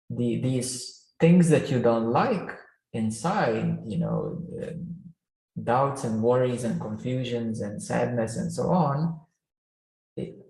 the 0.10 0.41
these 0.41 1.06
things 1.19 1.50
that 1.50 1.69
you 1.69 1.82
don't 1.82 2.12
like 2.12 2.50
inside, 2.93 3.80
you 3.86 4.00
know, 4.00 4.41
doubts 5.63 6.04
and 6.04 6.22
worries 6.22 6.63
and 6.63 6.80
confusions 6.80 7.62
and 7.62 7.82
sadness 7.82 8.38
and 8.38 8.52
so 8.52 8.69
on, 8.69 9.19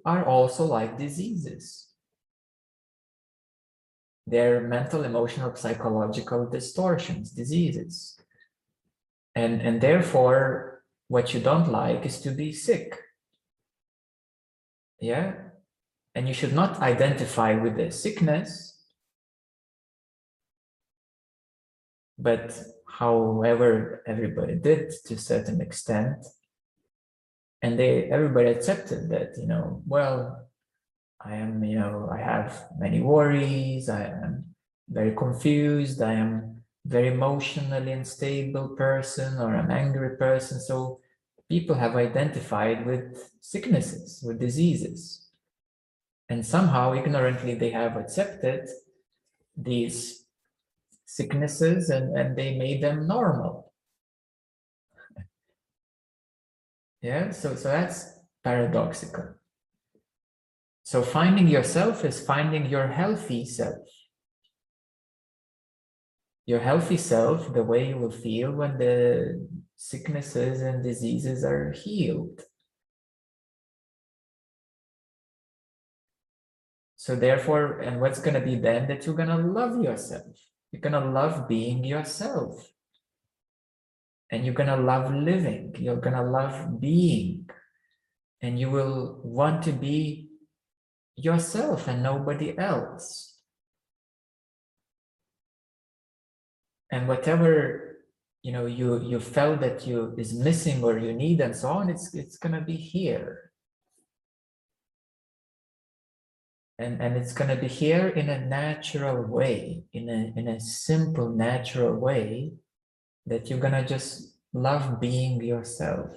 are 0.06 0.26
also 0.26 0.66
like 0.66 0.98
diseases. 0.98 1.88
They're 4.26 4.62
mental, 4.62 5.04
emotional, 5.04 5.56
psychological 5.56 6.50
distortions, 6.50 7.32
diseases. 7.32 8.20
And, 9.36 9.62
and 9.62 9.82
therefore, 9.82 10.84
what 11.08 11.34
you 11.34 11.40
don't 11.40 11.72
like 11.72 12.06
is 12.06 12.22
to 12.22 12.32
be 12.32 12.52
sick. 12.52 12.96
Yeah? 15.00 15.34
And 16.14 16.28
you 16.28 16.34
should 16.34 16.54
not 16.54 16.80
identify 16.80 17.54
with 17.54 17.78
the 17.78 17.92
sickness, 17.92 18.79
but 22.20 22.62
however 22.88 24.04
everybody 24.06 24.56
did 24.56 24.92
to 25.06 25.14
a 25.14 25.18
certain 25.18 25.62
extent. 25.62 26.26
And 27.62 27.80
they 27.80 28.12
everybody 28.12 28.50
accepted 28.50 29.10
that, 29.10 29.38
you 29.38 29.48
know, 29.48 29.82
well, 29.88 30.48
I 31.20 31.36
am, 31.36 31.64
you 31.64 31.78
know, 31.80 32.10
I 32.12 32.20
have 32.20 32.68
many 32.78 33.02
worries, 33.02 33.90
I 33.90 34.06
am 34.06 34.56
very 34.88 35.14
confused, 35.16 36.02
I 36.02 36.14
am 36.14 36.62
very 36.86 37.10
emotionally 37.10 37.92
unstable 37.92 38.70
person 38.70 39.38
or 39.38 39.54
an 39.54 39.72
angry 39.72 40.16
person. 40.18 40.60
So 40.60 41.02
people 41.50 41.76
have 41.76 41.96
identified 41.96 42.86
with 42.86 43.32
sicknesses, 43.42 44.24
with 44.26 44.40
diseases. 44.40 45.28
And 46.30 46.46
somehow, 46.46 46.94
ignorantly, 46.94 47.56
they 47.56 47.72
have 47.72 47.98
accepted 47.98 48.70
these 49.58 50.19
sicknesses 51.18 51.90
and, 51.90 52.18
and 52.18 52.38
they 52.38 52.58
made 52.58 52.84
them 52.84 53.08
normal. 53.08 53.74
Yeah, 57.02 57.32
so, 57.32 57.56
so 57.56 57.70
that's 57.70 58.06
paradoxical. 58.44 59.36
So 60.84 61.02
finding 61.02 61.48
yourself 61.48 62.04
is 62.04 62.20
finding 62.26 62.66
your 62.66 62.88
healthy 62.88 63.46
self 63.46 63.88
your 66.50 66.60
healthy 66.60 66.98
self, 66.98 67.54
the 67.54 67.62
way 67.62 67.90
you 67.90 67.96
will 67.96 68.10
feel 68.10 68.52
when 68.52 68.76
the 68.80 69.48
sicknesses 69.76 70.62
and 70.62 70.84
diseases 70.84 71.44
are 71.44 71.72
healed. 71.74 72.42
So 76.96 77.16
therefore, 77.16 77.82
and 77.82 78.02
what's 78.02 78.20
going 78.20 78.34
to 78.34 78.42
be 78.42 78.56
then 78.56 78.88
that 78.88 79.06
you're 79.06 79.14
going 79.14 79.30
to 79.30 79.38
love 79.38 79.80
yourself. 79.84 80.36
You're 80.72 80.82
going 80.82 80.94
to 80.94 81.10
love 81.10 81.48
being 81.48 81.84
yourself. 81.84 82.72
And 84.32 84.46
you're 84.46 84.54
going 84.54 84.70
to 84.70 84.78
love 84.78 85.14
living. 85.14 85.76
You're 85.80 86.00
going 86.02 86.16
to 86.16 86.24
love 86.24 86.80
being. 86.80 87.50
And 88.42 88.60
you 88.60 88.70
will 88.70 89.20
want 89.24 89.64
to 89.64 89.72
be 89.72 90.30
yourself 91.16 91.88
and 91.88 92.04
nobody 92.04 92.58
else. 92.58 93.30
and 96.92 97.08
whatever 97.08 98.00
you 98.42 98.52
know 98.52 98.66
you 98.66 99.02
you 99.02 99.20
felt 99.20 99.60
that 99.62 99.86
you 99.86 100.14
is 100.18 100.34
missing 100.34 100.84
or 100.84 100.98
you 100.98 101.14
need 101.14 101.42
and 101.42 101.56
so 101.56 101.70
on 101.70 101.90
it's 101.90 102.14
it's 102.14 102.38
to 102.40 102.62
be 102.62 102.76
here 102.76 103.49
and 106.80 107.02
and 107.02 107.18
it's 107.18 107.34
going 107.34 107.50
to 107.50 107.62
be 107.62 107.68
here 107.68 108.08
in 108.08 108.30
a 108.30 108.46
natural 108.46 109.22
way 109.22 109.84
in 109.94 110.10
a 110.10 110.34
in 110.40 110.48
a 110.48 110.60
simple 110.60 111.30
natural 111.30 111.94
way 111.94 112.54
that 113.26 113.50
you're 113.50 113.60
going 113.60 113.74
to 113.74 113.86
just 113.86 114.38
love 114.54 115.00
being 115.00 115.44
yourself 115.44 116.10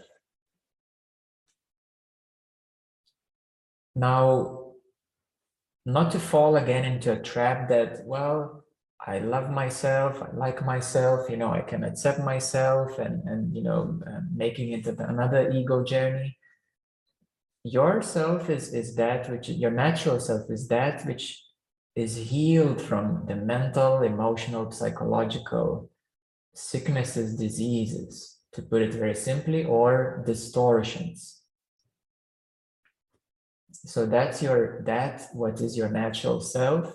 now 3.94 4.72
not 5.84 6.12
to 6.12 6.18
fall 6.18 6.56
again 6.56 6.84
into 6.84 7.12
a 7.12 7.20
trap 7.20 7.68
that 7.68 8.06
well 8.06 8.62
I 9.04 9.18
love 9.18 9.50
myself, 9.50 10.22
I 10.22 10.30
like 10.36 10.64
myself, 10.64 11.28
you 11.28 11.36
know, 11.36 11.50
I 11.50 11.62
can 11.62 11.82
accept 11.82 12.20
myself 12.20 13.00
and, 13.00 13.24
and 13.24 13.52
you 13.52 13.60
know, 13.60 13.98
uh, 14.06 14.20
making 14.32 14.72
it 14.72 14.86
another 14.86 15.50
ego 15.50 15.82
journey. 15.82 16.38
Yourself 17.64 18.50
is, 18.50 18.74
is 18.74 18.96
that 18.96 19.30
which, 19.30 19.48
your 19.48 19.70
natural 19.70 20.18
self 20.18 20.50
is 20.50 20.68
that 20.68 21.06
which 21.06 21.42
is 21.94 22.16
healed 22.16 22.80
from 22.80 23.24
the 23.26 23.36
mental, 23.36 24.02
emotional, 24.02 24.70
psychological 24.70 25.90
sicknesses, 26.54 27.36
diseases, 27.36 28.38
to 28.52 28.62
put 28.62 28.82
it 28.82 28.92
very 28.94 29.14
simply, 29.14 29.64
or 29.64 30.22
distortions. 30.26 31.40
So 33.72 34.06
that's 34.06 34.42
your, 34.42 34.82
that 34.84 35.28
what 35.32 35.60
is 35.60 35.76
your 35.76 35.88
natural 35.88 36.40
self 36.40 36.94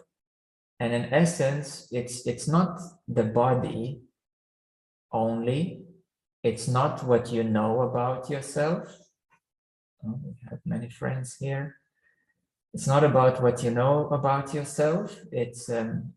and 0.80 0.94
in 0.94 1.14
essence, 1.14 1.88
it's, 1.92 2.26
it's 2.28 2.48
not 2.48 2.80
the 3.08 3.24
body 3.24 4.02
only. 5.12 5.84
It's 6.44 6.68
not 6.68 7.04
what 7.04 7.32
you 7.32 7.44
know 7.44 7.82
about 7.82 8.30
yourself. 8.30 8.96
We 10.24 10.36
have 10.50 10.60
many 10.66 10.90
friends 10.90 11.38
here. 11.40 11.78
It's 12.74 12.88
not 12.88 13.04
about 13.04 13.42
what 13.42 13.64
you 13.64 13.72
know 13.72 14.08
about 14.10 14.54
yourself. 14.54 15.18
It's 15.32 15.70
um, 15.70 16.14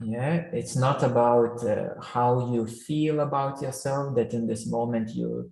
yeah 0.00 0.34
it's 0.52 0.76
not 0.76 1.02
about 1.02 1.64
uh, 1.64 2.00
how 2.02 2.52
you 2.52 2.66
feel 2.66 3.20
about 3.20 3.62
yourself 3.62 4.14
that 4.16 4.34
in 4.34 4.46
this 4.46 4.66
moment 4.66 5.10
you 5.10 5.50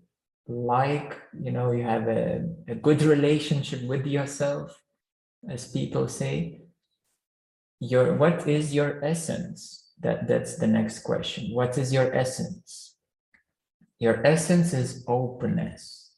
like 0.49 1.21
you 1.41 1.53
know 1.53 1.71
you 1.71 1.85
have 1.85 2.09
a, 2.09 2.45
a 2.69 2.75
good 2.75 3.03
relationship 3.03 3.83
with 3.85 4.07
yourself 4.07 4.77
as 5.49 5.69
people 5.69 6.09
say 6.09 6.61
your 7.79 8.15
what 8.17 8.47
is 8.49 8.75
your 8.75 9.03
essence 9.05 9.93
that 10.01 10.27
that's 10.27 10.57
the 10.57 10.67
next 10.67 11.01
question 11.01 11.55
what 11.55 11.79
is 11.79 11.93
your 11.93 12.13
essence 12.13 12.92
your 14.03 14.27
essence 14.27 14.73
is 14.73 15.05
openness. 15.07 16.11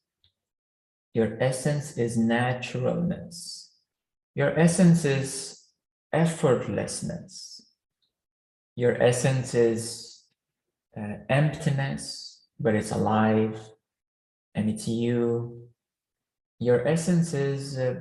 Your 1.13 1.37
essence 1.39 1.99
is 1.99 2.17
naturalness. 2.17 3.75
Your 4.35 4.59
essence 4.59 5.05
is 5.05 5.61
effortlessness. 6.15 7.61
Your 8.75 8.95
essence 9.03 9.55
is 9.55 10.25
uh, 10.97 11.17
emptiness 11.29 12.47
but 12.59 12.75
it's 12.75 12.93
alive 12.93 13.61
and 14.55 14.71
it's 14.71 14.89
you. 14.89 15.69
Your 16.61 16.89
essence 16.89 17.35
is 17.35 17.77
uh, 17.77 17.97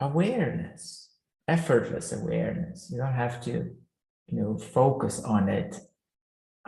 awareness, 0.00 1.08
effortless 1.46 2.12
awareness. 2.12 2.88
You 2.90 2.98
don't 2.98 3.12
have 3.12 3.40
to, 3.42 3.52
you 4.26 4.36
know, 4.36 4.58
focus 4.58 5.22
on 5.22 5.48
it 5.48 5.78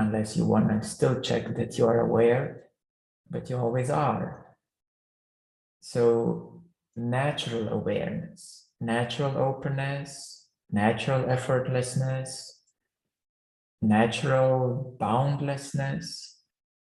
unless 0.02 0.36
you 0.36 0.44
want 0.44 0.68
to 0.68 0.88
still 0.88 1.20
check 1.20 1.56
that 1.56 1.78
you 1.78 1.86
are 1.86 2.00
aware, 2.00 2.64
but 3.30 3.48
you 3.48 3.56
always 3.56 3.90
are. 3.90 4.56
So 5.80 6.62
natural 6.96 7.68
awareness, 7.68 8.68
natural 8.80 9.36
openness, 9.36 10.48
natural 10.70 11.24
effortlessness, 11.24 12.48
natural 13.80 14.96
boundlessness, 14.98 16.38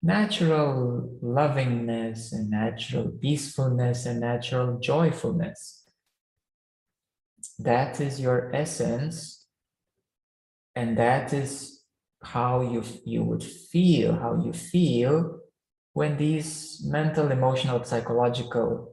natural 0.03 1.18
lovingness 1.22 2.33
and 2.33 2.51
natural 2.51 3.09
peacefulness 3.20 4.05
and 4.07 4.20
natural 4.20 4.79
joyfulness 4.81 5.83
that 7.59 8.01
is 8.01 8.20
your 8.20 8.55
essence 8.55 9.46
and 10.75 10.96
that 10.96 11.33
is 11.33 11.82
how 12.22 12.61
you 12.61 12.82
you 13.04 13.22
would 13.22 13.42
feel 13.42 14.14
how 14.14 14.40
you 14.44 14.52
feel 14.52 15.40
when 15.92 16.16
these 16.16 16.80
mental 16.85 17.30
emotional 17.30 17.82
psychological 17.85 18.92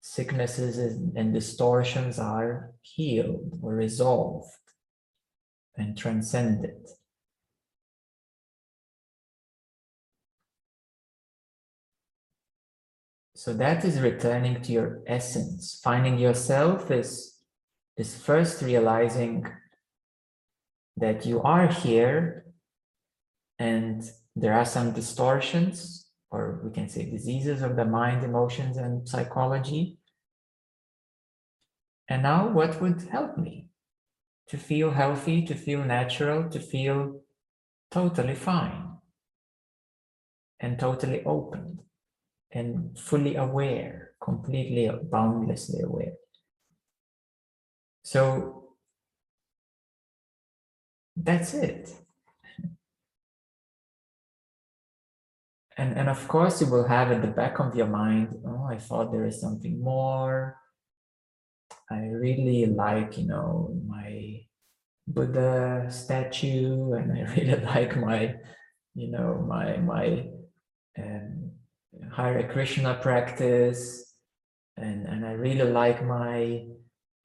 sicknesses 0.00 0.78
and 0.78 1.34
distortions 1.34 2.18
are 2.18 2.72
healed 2.82 3.58
or 3.62 3.74
resolved 3.74 4.48
and 5.76 5.96
transcended. 5.96 6.76
So 13.34 13.54
that 13.54 13.84
is 13.84 14.00
returning 14.00 14.60
to 14.62 14.72
your 14.72 15.00
essence. 15.06 15.80
Finding 15.82 16.18
yourself 16.18 16.90
is 16.90 17.38
is 17.96 18.16
first 18.16 18.62
realizing 18.62 19.46
that 20.96 21.26
you 21.26 21.42
are 21.42 21.66
here 21.66 22.49
and 23.60 24.10
there 24.34 24.54
are 24.54 24.64
some 24.64 24.92
distortions 24.92 26.06
or 26.30 26.60
we 26.64 26.70
can 26.70 26.88
say 26.88 27.10
diseases 27.10 27.60
of 27.60 27.76
the 27.76 27.84
mind, 27.84 28.24
emotions, 28.24 28.76
and 28.76 29.06
psychology. 29.08 29.98
And 32.08 32.22
now 32.22 32.48
what 32.48 32.80
would 32.80 33.02
help 33.02 33.36
me 33.36 33.68
to 34.48 34.56
feel 34.56 34.92
healthy, 34.92 35.44
to 35.46 35.54
feel 35.54 35.84
natural, 35.84 36.48
to 36.50 36.60
feel 36.60 37.20
totally 37.90 38.34
fine 38.34 38.96
and 40.60 40.78
totally 40.78 41.22
open 41.24 41.80
and 42.52 42.98
fully 42.98 43.36
aware, 43.36 44.12
completely 44.22 44.90
boundlessly 45.10 45.82
aware. 45.82 46.14
So 48.04 48.74
that's 51.16 51.54
it. 51.54 51.92
And, 55.76 55.96
and 55.96 56.08
of 56.08 56.26
course, 56.28 56.60
you 56.60 56.66
will 56.66 56.86
have 56.86 57.10
at 57.10 57.22
the 57.22 57.28
back 57.28 57.58
of 57.58 57.74
your 57.74 57.86
mind, 57.86 58.34
oh, 58.46 58.66
I 58.68 58.78
thought 58.78 59.12
there 59.12 59.26
is 59.26 59.40
something 59.40 59.82
more. 59.82 60.56
I 61.90 62.06
really 62.06 62.66
like, 62.66 63.18
you 63.18 63.26
know, 63.26 63.76
my 63.86 64.40
Buddha 65.06 65.86
statue, 65.90 66.92
and 66.92 67.12
I 67.12 67.32
really 67.36 67.60
like 67.64 67.96
my, 67.96 68.36
you 68.94 69.10
know, 69.10 69.44
my 69.48 69.76
my 69.78 70.26
um, 70.98 71.52
Hare 72.16 72.48
Krishna 72.52 72.94
practice, 72.94 74.14
and 74.76 75.06
and 75.06 75.24
I 75.26 75.32
really 75.32 75.70
like 75.70 76.04
my 76.04 76.64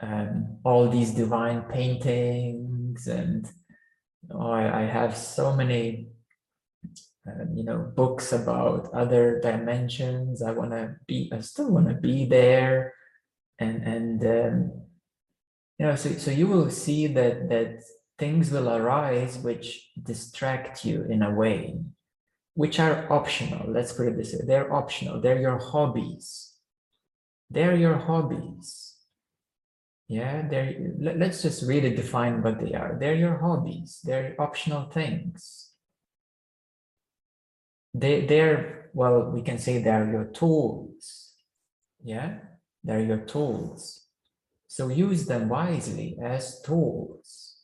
um, 0.02 0.58
all 0.64 0.90
these 0.90 1.12
divine 1.12 1.62
paintings 1.64 3.08
and 3.08 3.50
oh, 4.32 4.52
I, 4.52 4.82
I, 4.82 4.86
have 4.86 5.16
so 5.16 5.56
many 5.56 6.10
uh, 7.28 7.46
you 7.54 7.64
know 7.64 7.92
books 7.96 8.32
about 8.34 8.94
other 8.94 9.40
dimensions. 9.42 10.42
I 10.42 10.52
want 10.52 10.72
to 10.72 10.96
be 11.08 11.32
i 11.34 11.40
still 11.42 11.72
want 11.72 11.88
to 11.90 11.96
be 11.96 12.26
there. 12.26 12.94
And 13.60 13.84
and 13.84 14.26
um, 14.26 14.72
you 15.80 15.86
know 15.86 15.96
so, 15.96 16.10
so 16.12 16.32
you 16.32 16.48
will 16.48 16.70
see 16.70 17.08
that 17.08 17.50
that 17.50 17.84
things 18.18 18.52
will 18.52 18.70
arise 18.70 19.38
which 19.38 19.90
distract 20.02 20.86
you 20.86 21.06
in 21.10 21.22
a 21.22 21.32
way 21.32 21.78
which 22.56 22.80
are 22.80 23.12
optional. 23.12 23.70
Let's 23.70 23.94
put 23.94 24.08
it 24.08 24.18
this 24.18 24.34
way. 24.34 24.40
They're 24.48 24.74
optional. 24.74 25.22
They're 25.22 25.40
your 25.40 25.60
hobbies. 25.60 26.54
They're 27.50 27.76
your 27.76 27.98
hobbies. 27.98 28.96
Yeah, 30.08 30.48
they're, 30.48 30.74
let's 31.00 31.42
just 31.42 31.68
really 31.68 31.94
define 31.94 32.42
what 32.42 32.60
they 32.60 32.74
are. 32.74 32.98
They're 33.00 33.16
your 33.16 33.38
hobbies. 33.38 34.00
They're 34.04 34.36
optional 34.40 34.90
things. 34.90 35.65
They, 37.98 38.26
they're, 38.26 38.90
well, 38.94 39.32
we 39.32 39.42
can 39.42 39.58
say 39.58 39.82
they're 39.82 40.12
your 40.12 40.26
tools. 40.26 41.34
Yeah, 42.04 42.40
they're 42.84 43.00
your 43.00 43.20
tools. 43.20 44.08
So 44.68 44.90
use 44.90 45.26
them 45.26 45.48
wisely 45.48 46.18
as 46.22 46.62
tools. 46.62 47.56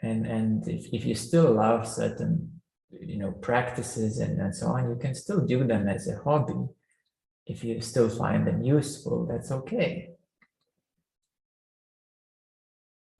And, 0.00 0.24
and 0.24 0.68
if, 0.68 0.86
if 0.92 1.04
you 1.04 1.16
still 1.16 1.54
love 1.54 1.88
certain, 1.88 2.60
you 2.92 3.18
know, 3.18 3.32
practices 3.32 4.18
and, 4.18 4.40
and 4.40 4.54
so 4.54 4.68
on, 4.68 4.88
you 4.88 4.96
can 4.96 5.16
still 5.16 5.44
do 5.44 5.64
them 5.64 5.88
as 5.88 6.06
a 6.06 6.20
hobby. 6.22 6.68
If 7.44 7.64
you 7.64 7.80
still 7.80 8.08
find 8.08 8.46
them 8.46 8.62
useful, 8.62 9.26
that's 9.26 9.50
okay. 9.50 10.10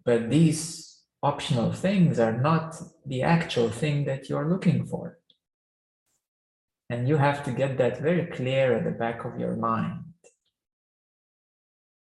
But 0.05 0.31
these 0.31 1.03
optional 1.25 1.73
things 1.73 2.21
are 2.21 2.41
not 2.41 2.77
the 3.05 3.23
actual 3.23 3.69
thing 3.69 4.05
that 4.05 4.29
you're 4.29 4.49
looking 4.49 4.87
for. 4.87 5.19
And 6.93 7.09
you 7.09 7.17
have 7.17 7.43
to 7.45 7.53
get 7.53 7.79
that 7.79 8.03
very 8.03 8.27
clear 8.27 8.77
at 8.77 8.85
the 8.85 8.91
back 8.91 9.25
of 9.25 9.41
your 9.41 9.57
mind. 9.57 10.05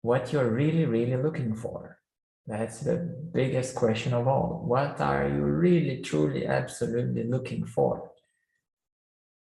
What 0.01 0.33
you're 0.33 0.49
really, 0.49 0.85
really 0.85 1.15
looking 1.15 1.53
for. 1.53 1.99
That's 2.47 2.79
the 2.79 2.97
biggest 3.31 3.75
question 3.75 4.15
of 4.15 4.27
all. 4.27 4.63
What 4.65 4.99
are 4.99 5.29
you 5.29 5.43
really, 5.43 6.01
truly, 6.01 6.47
absolutely 6.47 7.25
looking 7.25 7.67
for? 7.67 8.09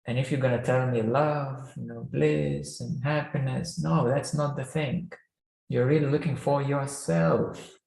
And 0.06 0.18
if 0.18 0.30
you're 0.30 0.40
going 0.40 0.58
to 0.58 0.64
tell 0.64 0.86
me 0.86 1.02
love, 1.02 1.70
you 1.76 1.86
know, 1.86 2.08
bliss 2.10 2.80
and 2.80 3.04
happiness, 3.04 3.78
no, 3.78 4.08
that's 4.08 4.32
not 4.32 4.56
the 4.56 4.64
thing. 4.64 5.12
You're 5.68 5.84
really 5.84 6.06
looking 6.06 6.36
for 6.36 6.62
yourself 6.62 7.78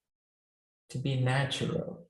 to 0.91 0.99
be 0.99 1.19
natural. 1.19 2.08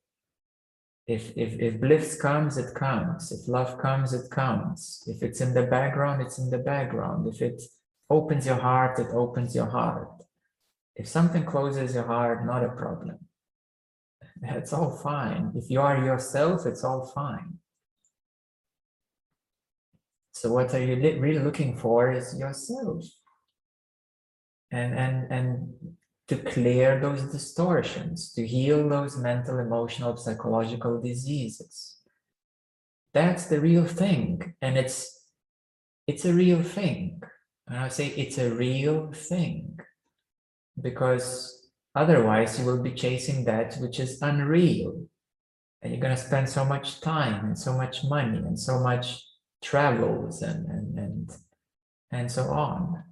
If, 1.10 1.36
if, 1.36 1.60
if 1.60 1.82
bliss 1.82 2.22
comes, 2.22 2.60
it 2.60 2.76
comes. 2.76 3.32
If 3.32 3.48
love 3.48 3.80
comes, 3.80 4.14
it 4.14 4.30
comes. 4.30 5.04
If 5.08 5.24
it's 5.24 5.42
in 5.42 5.56
the 5.56 5.64
background, 5.64 6.22
it's 6.22 6.38
in 6.38 6.52
the 6.52 6.60
background. 6.60 7.28
If 7.28 7.42
it 7.42 7.64
opens 8.12 8.46
your 8.46 8.58
heart, 8.58 9.00
it 9.00 9.08
opens 9.12 9.56
your 9.56 9.66
heart. 9.66 10.12
If 10.96 11.08
something 11.08 11.46
closes 11.46 11.96
your 11.96 12.06
heart, 12.06 12.46
not 12.46 12.64
a 12.64 12.70
problem. 12.70 13.18
That's 14.42 14.72
all 14.72 14.92
fine. 14.92 15.52
If 15.56 15.72
you 15.72 15.82
are 15.82 15.98
yourself, 16.06 16.68
it's 16.68 16.84
all 16.84 17.08
fine. 17.08 17.58
So 20.34 20.54
what 20.54 20.76
are 20.76 20.84
you 20.84 20.96
really 21.20 21.40
looking 21.40 21.76
for 21.76 22.12
is 22.12 22.38
yourself. 22.38 23.04
And, 24.70 24.94
and, 24.94 25.32
and 25.32 25.74
to 26.30 26.38
clear 26.38 27.00
those 27.00 27.24
distortions, 27.24 28.32
to 28.34 28.46
heal 28.46 28.88
those 28.88 29.18
mental, 29.18 29.58
emotional, 29.58 30.16
psychological 30.16 31.02
diseases. 31.02 31.98
That's 33.16 33.48
the 33.48 33.60
real 33.60 33.86
thing. 33.86 34.54
And 34.62 34.78
it's, 34.78 35.26
it's 36.06 36.26
a 36.26 36.34
real 36.34 36.62
thing. 36.62 37.22
And 37.68 37.80
I 37.80 37.90
say 37.90 38.10
it's 38.10 38.38
a 38.38 38.52
real 38.52 39.12
thing 39.12 39.80
because 40.80 41.68
otherwise 41.96 42.60
you 42.60 42.66
will 42.66 42.84
be 42.84 42.94
chasing 42.94 43.44
that 43.46 43.76
which 43.78 44.00
is 44.00 44.22
unreal. 44.22 45.08
And 45.82 45.92
you're 45.92 46.02
going 46.02 46.16
to 46.16 46.22
spend 46.22 46.48
so 46.48 46.64
much 46.64 47.02
time 47.02 47.44
and 47.44 47.58
so 47.58 47.74
much 47.76 48.04
money 48.04 48.38
and 48.38 48.60
so 48.60 48.80
much 48.80 49.26
travels 49.64 50.44
and, 50.44 50.68
and, 50.68 51.00
and, 51.00 51.32
and 52.12 52.32
so 52.32 52.44
on 52.52 53.04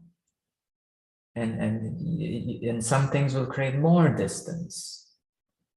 and 1.37 1.61
and 1.61 2.63
and 2.63 2.83
some 2.83 3.09
things 3.09 3.35
will 3.35 3.45
create 3.45 3.75
more 3.75 4.09
distance. 4.09 5.05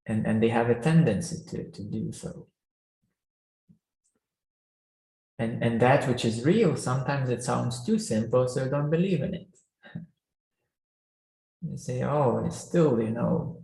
And 0.07 0.27
and 0.27 0.43
they 0.43 0.49
have 0.49 0.71
a 0.71 0.81
tendency 0.81 1.45
to 1.51 1.71
to 1.71 1.83
do 1.85 2.13
so. 2.13 2.49
And 5.39 5.63
and 5.63 5.81
that 5.81 6.09
which 6.09 6.25
is 6.25 6.45
real 6.45 6.77
sometimes 6.77 7.29
it 7.31 7.43
sounds 7.43 7.85
too 7.85 7.99
simple 7.99 8.49
so 8.49 8.69
don't 8.69 8.91
believe 8.91 9.23
in 9.23 9.35
it. 9.35 9.49
You 11.63 11.77
say 11.77 12.03
oh 12.03 12.43
it's 12.47 12.57
still 12.57 13.01
you 13.01 13.11
know 13.11 13.63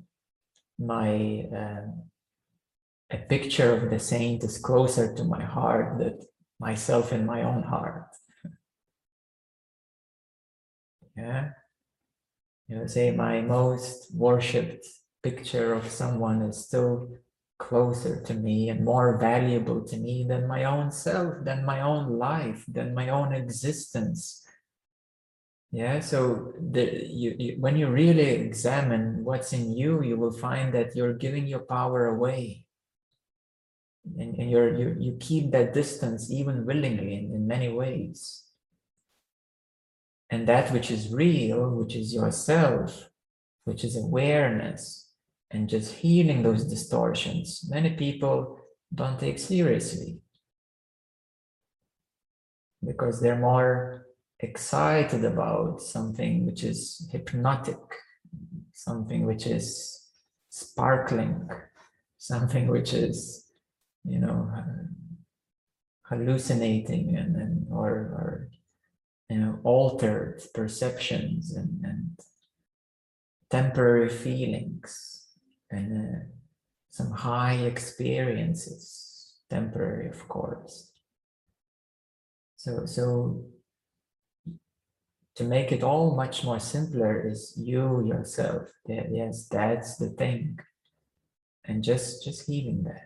my 0.78 1.46
um, 1.60 2.10
a 3.10 3.16
picture 3.16 3.72
of 3.74 3.90
the 3.90 3.98
saint 3.98 4.44
is 4.44 4.58
closer 4.58 5.14
to 5.14 5.24
my 5.24 5.42
heart 5.42 5.98
than 5.98 6.18
myself 6.60 7.12
in 7.12 7.24
my 7.24 7.42
own 7.42 7.62
heart. 7.62 8.08
Yeah 11.16 11.52
you 12.68 12.76
know, 12.76 12.86
say 12.86 13.10
my 13.10 13.40
most 13.40 14.14
worshipped 14.14 14.86
picture 15.22 15.72
of 15.72 15.88
someone 15.88 16.42
is 16.42 16.66
still 16.66 17.10
closer 17.58 18.20
to 18.22 18.34
me 18.34 18.68
and 18.68 18.84
more 18.84 19.18
valuable 19.18 19.82
to 19.82 19.96
me 19.96 20.26
than 20.28 20.46
my 20.46 20.64
own 20.64 20.90
self, 20.90 21.44
than 21.44 21.64
my 21.64 21.80
own 21.80 22.18
life, 22.18 22.64
than 22.68 22.94
my 22.94 23.08
own 23.08 23.32
existence. 23.32 24.42
Yeah, 25.72 26.00
so 26.00 26.52
the, 26.60 27.06
you, 27.06 27.34
you, 27.38 27.56
when 27.60 27.76
you 27.76 27.88
really 27.88 28.30
examine 28.30 29.24
what's 29.24 29.52
in 29.52 29.72
you, 29.72 30.02
you 30.02 30.16
will 30.16 30.32
find 30.32 30.72
that 30.74 30.94
you're 30.94 31.14
giving 31.14 31.46
your 31.46 31.60
power 31.60 32.06
away. 32.06 32.64
And, 34.18 34.36
and 34.38 34.50
you're, 34.50 34.74
you, 34.76 34.96
you 34.98 35.16
keep 35.18 35.50
that 35.52 35.74
distance 35.74 36.30
even 36.30 36.64
willingly 36.64 37.14
in, 37.14 37.34
in 37.34 37.46
many 37.46 37.68
ways 37.68 38.45
and 40.30 40.46
that 40.48 40.72
which 40.72 40.90
is 40.90 41.12
real, 41.12 41.70
which 41.70 41.94
is 41.94 42.12
yourself, 42.12 43.08
which 43.64 43.84
is 43.84 43.96
awareness, 43.96 45.10
and 45.50 45.68
just 45.68 45.94
healing 45.94 46.42
those 46.42 46.64
distortions, 46.64 47.66
many 47.68 47.90
people 47.90 48.58
don't 48.94 49.18
take 49.18 49.38
seriously. 49.38 50.18
Because 52.84 53.20
they're 53.20 53.38
more 53.38 54.06
excited 54.40 55.24
about 55.24 55.80
something 55.80 56.46
which 56.46 56.62
is 56.62 57.08
hypnotic, 57.10 57.78
something 58.72 59.24
which 59.24 59.46
is 59.46 60.08
sparkling, 60.50 61.48
something 62.18 62.66
which 62.66 62.92
is, 62.92 63.46
you 64.04 64.18
know, 64.18 64.50
hallucinating 66.02 67.16
and, 67.16 67.36
and 67.36 67.66
or, 67.70 67.90
or 67.90 68.48
you 69.28 69.38
know, 69.38 69.58
altered 69.64 70.42
perceptions 70.54 71.54
and, 71.54 71.84
and 71.84 72.10
temporary 73.50 74.08
feelings 74.08 75.26
and 75.70 76.14
uh, 76.14 76.18
some 76.90 77.10
high 77.10 77.54
experiences, 77.54 79.34
temporary, 79.50 80.08
of 80.08 80.28
course. 80.28 80.92
So, 82.56 82.86
so 82.86 83.44
to 85.34 85.44
make 85.44 85.72
it 85.72 85.82
all 85.82 86.16
much 86.16 86.44
more 86.44 86.60
simpler 86.60 87.28
is 87.28 87.52
you 87.56 88.04
yourself. 88.06 88.68
Yes, 88.86 89.48
that's 89.50 89.96
the 89.96 90.10
thing. 90.10 90.58
And 91.64 91.82
just, 91.82 92.24
just 92.24 92.48
leaving 92.48 92.84
that. 92.84 93.05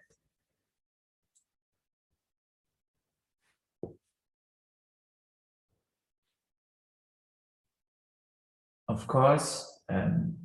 Of 8.90 9.06
course, 9.06 9.80
um, 9.88 10.36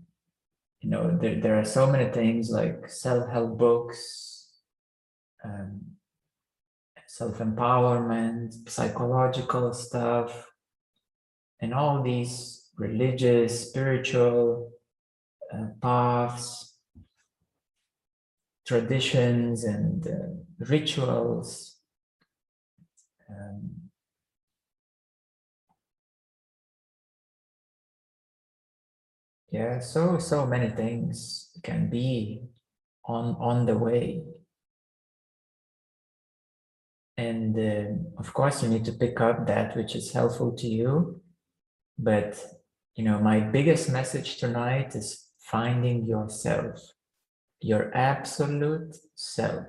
you 0.81 0.89
know, 0.91 1.17
there, 1.19 1.41
there 1.41 1.59
are 1.59 1.65
so 1.65 1.91
many 1.91 2.11
things 2.11 2.51
like 2.51 2.87
self-help 2.87 3.57
books, 3.57 4.51
um, 5.43 5.81
self-empowerment, 7.07 8.69
psychological 8.69 9.73
stuff, 9.73 10.51
and 11.59 11.73
all 11.73 12.03
these 12.03 12.69
religious, 12.77 13.69
spiritual 13.69 14.71
uh, 15.51 15.67
paths, 15.81 16.75
traditions 18.67 19.63
and 19.63 20.07
uh, 20.07 20.65
rituals. 20.69 21.77
Um, 23.29 23.74
yeah 29.55 29.79
so 29.79 30.19
so 30.19 30.45
many 30.45 30.69
things 30.69 31.49
can 31.63 31.89
be 31.89 32.41
on 33.05 33.35
on 33.39 33.65
the 33.65 33.77
way. 33.77 34.23
And 37.17 37.57
uh, 37.57 38.19
of 38.21 38.33
course 38.33 38.61
you 38.61 38.69
need 38.69 38.85
to 38.85 38.99
pick 39.03 39.21
up 39.21 39.47
that 39.47 39.75
which 39.77 39.95
is 39.95 40.11
helpful 40.11 40.51
to 40.61 40.67
you. 40.67 41.21
But 41.97 42.31
you 42.95 43.03
know 43.05 43.19
my 43.19 43.39
biggest 43.39 43.89
message 43.89 44.37
tonight 44.37 44.95
is 44.95 45.07
finding 45.39 46.05
yourself 46.05 46.75
your 47.61 47.83
absolute 47.95 48.95
self 49.15 49.67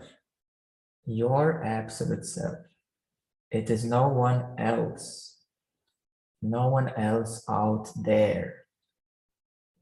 your 1.04 1.62
absolute 1.64 2.24
self. 2.24 2.58
It 3.50 3.70
is 3.70 3.84
no 3.84 4.08
one 4.08 4.40
else 4.58 5.36
no 6.42 6.68
one 6.68 6.90
else 6.96 7.42
out 7.48 7.88
there 8.04 8.65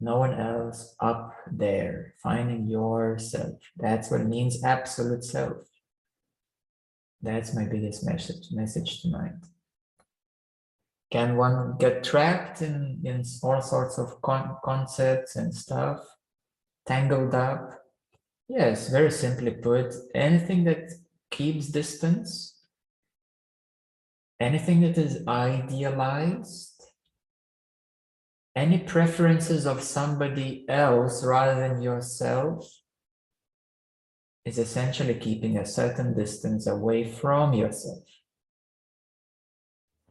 no 0.00 0.18
one 0.18 0.34
else 0.34 0.94
up 1.00 1.34
there, 1.50 2.14
finding 2.22 2.66
yourself. 2.66 3.58
That's 3.76 4.10
what 4.10 4.20
it 4.20 4.26
means 4.26 4.64
absolute 4.64 5.24
self. 5.24 5.58
That's 7.22 7.54
my 7.54 7.64
biggest 7.64 8.04
message, 8.04 8.48
message 8.52 9.00
tonight. 9.00 9.40
Can 11.10 11.36
one 11.36 11.76
get 11.78 12.04
trapped 12.04 12.60
in, 12.60 13.00
in 13.04 13.22
all 13.42 13.62
sorts 13.62 13.98
of 13.98 14.20
con 14.20 14.56
concepts 14.64 15.36
and 15.36 15.54
stuff, 15.54 16.00
tangled 16.86 17.34
up? 17.34 17.84
Yes, 18.48 18.90
very 18.90 19.10
simply 19.10 19.52
put, 19.52 19.94
anything 20.14 20.64
that 20.64 20.92
keeps 21.30 21.68
distance, 21.68 22.60
anything 24.38 24.80
that 24.82 24.98
is 24.98 25.26
idealized, 25.26 26.73
any 28.56 28.78
preferences 28.78 29.66
of 29.66 29.82
somebody 29.82 30.64
else 30.68 31.24
rather 31.24 31.60
than 31.60 31.82
yourself 31.82 32.70
is 34.44 34.58
essentially 34.58 35.14
keeping 35.14 35.56
a 35.56 35.66
certain 35.66 36.14
distance 36.14 36.66
away 36.66 37.10
from 37.10 37.52
yourself. 37.52 38.04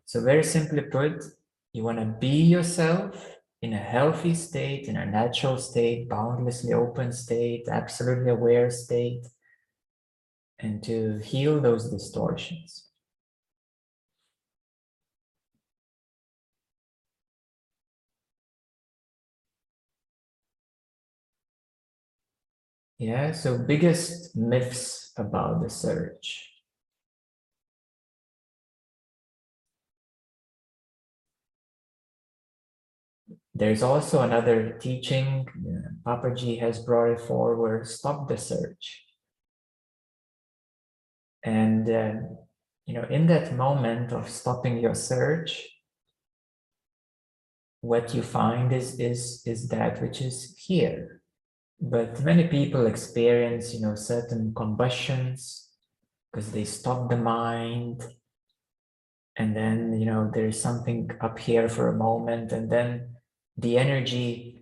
So 0.05 0.21
very 0.21 0.43
simply 0.43 0.81
put, 0.81 1.23
you 1.71 1.83
want 1.83 1.99
to 1.99 2.05
be 2.05 2.43
yourself 2.43 3.37
in 3.61 3.73
a 3.73 3.77
healthy 3.77 4.33
state, 4.33 4.87
in 4.87 4.97
a 4.97 5.05
natural 5.05 5.57
state, 5.57 6.09
boundlessly 6.09 6.73
open 6.73 7.11
state, 7.13 7.67
absolutely 7.71 8.31
aware 8.31 8.69
state, 8.69 9.25
and 10.59 10.83
to 10.83 11.19
heal 11.19 11.61
those 11.61 11.89
distortions. 11.89 12.89
Yeah, 22.99 23.31
so 23.33 23.57
biggest 23.57 24.35
myths 24.35 25.11
about 25.17 25.61
the 25.61 25.69
search. 25.69 26.49
There's 33.55 33.83
also 33.83 34.21
another 34.21 34.77
teaching, 34.79 35.47
uh, 35.47 35.89
Papaji 36.05 36.59
has 36.59 36.79
brought 36.79 37.11
it 37.11 37.21
forward, 37.21 37.87
stop 37.87 38.27
the 38.27 38.37
search. 38.37 39.05
And, 41.43 41.89
uh, 41.89 42.13
you 42.85 42.93
know, 42.95 43.05
in 43.09 43.27
that 43.27 43.55
moment 43.55 44.11
of 44.11 44.29
stopping 44.29 44.77
your 44.79 44.95
search, 44.95 45.67
what 47.81 48.13
you 48.15 48.23
find 48.23 48.71
is, 48.71 48.99
is, 48.99 49.43
is 49.45 49.67
that 49.69 50.01
which 50.01 50.21
is 50.21 50.55
here. 50.57 51.22
But 51.79 52.23
many 52.23 52.47
people 52.47 52.85
experience, 52.85 53.73
you 53.73 53.81
know, 53.81 53.95
certain 53.95 54.53
combustions 54.53 55.69
because 56.31 56.51
they 56.51 56.65
stop 56.65 57.09
the 57.09 57.17
mind. 57.17 58.03
And 59.35 59.55
then, 59.55 59.99
you 59.99 60.05
know, 60.05 60.31
there's 60.33 60.61
something 60.61 61.09
up 61.19 61.39
here 61.39 61.67
for 61.67 61.87
a 61.89 61.97
moment 61.97 62.51
and 62.51 62.69
then 62.69 63.15
the 63.57 63.77
energy 63.77 64.53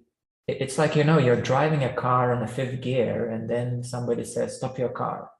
it's 0.48 0.78
like 0.78 0.96
you 0.96 1.04
know 1.04 1.18
you're 1.18 1.42
driving 1.42 1.84
a 1.84 1.94
car 1.94 2.34
on 2.34 2.44
a 2.44 2.48
fifth 2.48 2.82
gear 2.82 3.30
and 3.30 3.50
then 3.50 3.84
somebody 3.84 4.24
says 4.26 4.58
stop 4.58 4.78
your 4.78 4.90
car. 4.90 5.30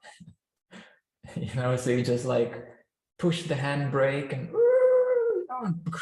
You 1.36 1.54
know 1.54 1.76
so 1.76 1.90
you 1.90 2.02
just 2.02 2.26
like 2.26 2.52
push 3.18 3.44
the 3.44 3.54
handbrake 3.54 4.32
and 4.32 4.50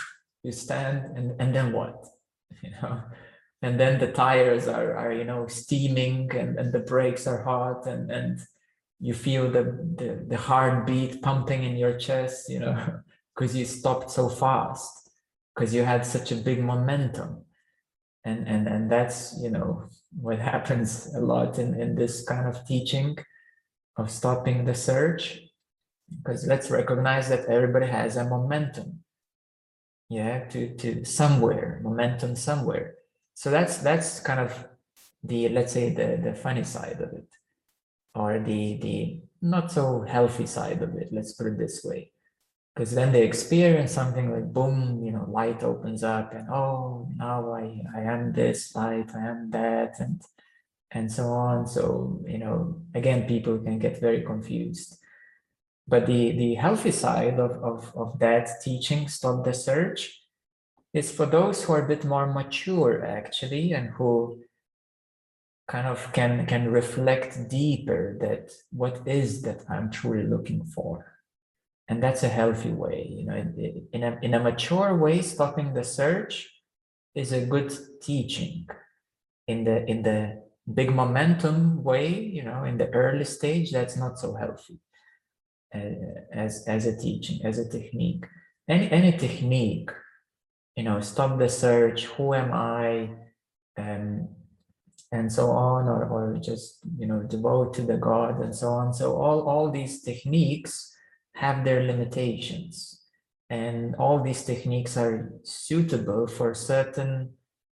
you 0.42 0.50
stand 0.50 1.16
and, 1.16 1.40
and 1.40 1.54
then 1.54 1.72
what? 1.72 2.06
You 2.62 2.70
know 2.70 3.02
and 3.62 3.78
then 3.78 3.98
the 3.98 4.10
tires 4.12 4.68
are, 4.68 4.96
are 4.96 5.12
you 5.12 5.24
know 5.24 5.46
steaming 5.46 6.30
and, 6.36 6.58
and 6.58 6.72
the 6.72 6.80
brakes 6.80 7.26
are 7.26 7.42
hot 7.42 7.86
and 7.86 8.10
and 8.10 8.40
you 9.00 9.14
feel 9.14 9.50
the, 9.50 9.64
the 9.96 10.24
the 10.28 10.36
heartbeat 10.36 11.22
pumping 11.22 11.64
in 11.64 11.76
your 11.76 11.98
chest 11.98 12.48
you 12.48 12.58
know 12.58 13.00
because 13.34 13.56
you 13.56 13.64
stopped 13.64 14.10
so 14.10 14.28
fast 14.28 15.00
because 15.54 15.74
you 15.74 15.84
had 15.84 16.06
such 16.06 16.32
a 16.32 16.36
big 16.36 16.62
momentum. 16.62 17.44
And 18.24 18.46
and 18.46 18.68
and 18.68 18.90
that's 18.90 19.38
you 19.42 19.50
know 19.50 19.88
what 20.12 20.38
happens 20.52 21.14
a 21.14 21.20
lot 21.20 21.58
in 21.58 21.80
in 21.80 21.94
this 21.94 22.22
kind 22.22 22.46
of 22.46 22.66
teaching 22.66 23.16
of 23.96 24.10
stopping 24.10 24.64
the 24.64 24.74
search 24.74 25.40
because 26.08 26.46
let's 26.46 26.70
recognize 26.70 27.28
that 27.28 27.46
everybody 27.46 27.86
has 27.86 28.16
a 28.16 28.24
momentum. 28.24 29.00
Yeah 30.10 30.44
to 30.48 30.74
to 30.76 31.04
somewhere 31.04 31.80
momentum 31.82 32.36
somewhere 32.36 32.94
so 33.34 33.50
that's 33.50 33.78
that's 33.78 34.20
kind 34.20 34.40
of 34.40 34.66
the 35.22 35.48
let's 35.50 35.72
say 35.72 35.90
the 35.90 36.20
the 36.22 36.34
funny 36.34 36.64
side 36.64 37.00
of 37.00 37.12
it 37.12 37.28
or 38.14 38.38
the 38.38 38.78
the 38.78 39.20
not 39.42 39.70
so 39.70 40.02
healthy 40.02 40.46
side 40.46 40.82
of 40.82 40.94
it 40.96 41.08
let's 41.12 41.32
put 41.32 41.46
it 41.46 41.58
this 41.58 41.82
way. 41.84 42.12
Because 42.74 42.92
then 42.94 43.12
they 43.12 43.24
experience 43.24 43.92
something 43.92 44.30
like 44.30 44.52
boom 44.52 45.02
you 45.04 45.12
know 45.12 45.26
light 45.28 45.62
opens 45.62 46.02
up 46.04 46.32
and 46.32 46.48
oh 46.50 47.08
now 47.16 47.52
i 47.52 47.82
i 47.96 48.00
am 48.00 48.32
this 48.32 48.74
light 48.74 49.10
i 49.14 49.26
am 49.26 49.50
that 49.50 49.98
and 49.98 50.22
and 50.92 51.10
so 51.10 51.28
on. 51.28 51.66
So 51.66 52.20
you 52.26 52.38
know 52.38 52.80
again 52.94 53.26
people 53.26 53.58
can 53.58 53.78
get 53.78 54.00
very 54.00 54.22
confused. 54.22 54.98
But 55.86 56.06
the 56.06 56.32
the 56.32 56.54
healthy 56.54 56.92
side 56.92 57.38
of 57.38 57.52
of, 57.62 57.92
of 57.96 58.18
that 58.20 58.48
teaching 58.62 59.08
stop 59.08 59.44
the 59.44 59.52
search 59.52 60.19
is 60.92 61.12
for 61.12 61.26
those 61.26 61.62
who 61.62 61.72
are 61.72 61.84
a 61.84 61.88
bit 61.88 62.04
more 62.04 62.26
mature 62.26 63.04
actually 63.04 63.72
and 63.72 63.90
who 63.90 64.42
kind 65.68 65.86
of 65.86 66.12
can 66.12 66.46
can 66.46 66.70
reflect 66.70 67.48
deeper 67.48 68.16
that 68.20 68.50
what 68.72 69.06
is 69.06 69.42
that 69.42 69.64
i'm 69.68 69.90
truly 69.90 70.26
looking 70.26 70.64
for. 70.64 71.06
And 71.88 72.00
that's 72.00 72.22
a 72.22 72.28
healthy 72.28 72.70
way 72.70 73.06
you 73.18 73.26
know 73.26 73.36
in 73.92 74.02
a, 74.02 74.18
in 74.22 74.34
a 74.34 74.40
mature 74.40 74.96
way 74.96 75.22
stopping 75.22 75.74
the 75.74 75.84
search 75.84 76.48
is 77.14 77.32
a 77.32 77.46
good 77.46 77.72
teaching. 78.02 78.66
In 79.46 79.64
the 79.64 79.84
in 79.90 80.02
the 80.02 80.42
big 80.72 80.90
momentum 80.94 81.82
way 81.82 82.06
you 82.36 82.44
know 82.44 82.64
in 82.64 82.78
the 82.78 82.88
early 82.90 83.24
stage 83.24 83.72
that's 83.72 83.96
not 83.96 84.18
so 84.18 84.34
healthy 84.34 84.78
uh, 85.74 86.14
as 86.32 86.64
as 86.68 86.86
a 86.86 86.96
teaching 86.96 87.44
as 87.44 87.58
a 87.58 87.68
technique. 87.68 88.24
Any 88.68 88.90
any 88.90 89.12
technique 89.12 89.90
you 90.76 90.82
know 90.82 91.00
stop 91.00 91.38
the 91.38 91.48
search 91.48 92.04
who 92.04 92.34
am 92.34 92.52
i 92.52 93.10
um, 93.78 94.28
and 95.12 95.32
so 95.32 95.50
on 95.50 95.88
or, 95.88 96.04
or 96.04 96.38
just 96.40 96.78
you 96.98 97.06
know 97.06 97.22
devote 97.22 97.74
to 97.74 97.82
the 97.82 97.96
god 97.96 98.40
and 98.40 98.54
so 98.54 98.68
on 98.68 98.92
so 98.92 99.16
all 99.16 99.48
all 99.48 99.70
these 99.70 100.02
techniques 100.02 100.90
have 101.40 101.64
their 101.64 101.82
limitations. 101.82 103.02
And 103.48 103.96
all 103.96 104.22
these 104.22 104.44
techniques 104.44 104.96
are 104.96 105.32
suitable 105.42 106.26
for 106.26 106.54
certain, 106.54 107.32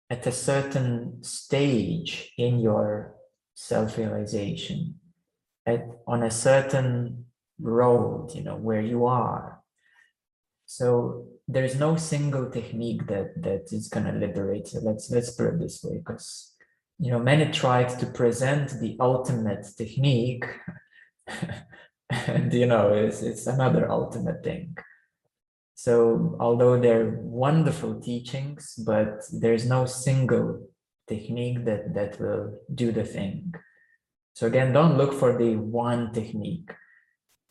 at 0.09 0.25
a 0.25 0.31
certain 0.31 1.23
stage 1.23 2.31
in 2.37 2.59
your 2.59 3.15
self-realization, 3.53 4.95
at 5.65 5.85
on 6.07 6.23
a 6.23 6.31
certain 6.31 7.25
road, 7.59 8.33
you 8.33 8.43
know, 8.43 8.55
where 8.55 8.81
you 8.81 9.05
are. 9.05 9.61
So 10.65 11.26
there's 11.47 11.79
no 11.79 11.95
single 11.95 12.49
technique 12.49 13.07
that 13.07 13.41
that 13.41 13.71
is 13.71 13.87
gonna 13.87 14.13
liberate 14.13 14.73
you. 14.73 14.81
Let's 14.81 15.09
let's 15.09 15.31
put 15.31 15.47
it 15.53 15.59
this 15.59 15.83
way, 15.83 15.97
because 15.97 16.53
you 16.99 17.11
know 17.11 17.19
many 17.19 17.51
tried 17.51 17.89
to 17.99 18.05
present 18.05 18.79
the 18.81 18.97
ultimate 18.99 19.65
technique 19.77 20.45
and 22.09 22.53
you 22.53 22.65
know 22.65 22.93
it's, 22.93 23.21
it's 23.21 23.47
another 23.47 23.89
ultimate 23.89 24.43
thing. 24.43 24.77
So 25.75 26.35
although 26.39 26.79
they're 26.79 27.19
wonderful 27.21 28.01
teachings 28.01 28.73
but 28.85 29.23
there's 29.31 29.65
no 29.65 29.85
single 29.85 30.67
technique 31.07 31.65
that 31.65 31.93
that 31.93 32.19
will 32.19 32.59
do 32.73 32.91
the 32.91 33.05
thing. 33.05 33.53
So 34.33 34.47
again 34.47 34.73
don't 34.73 34.97
look 34.97 35.13
for 35.13 35.37
the 35.37 35.55
one 35.55 36.11
technique 36.13 36.71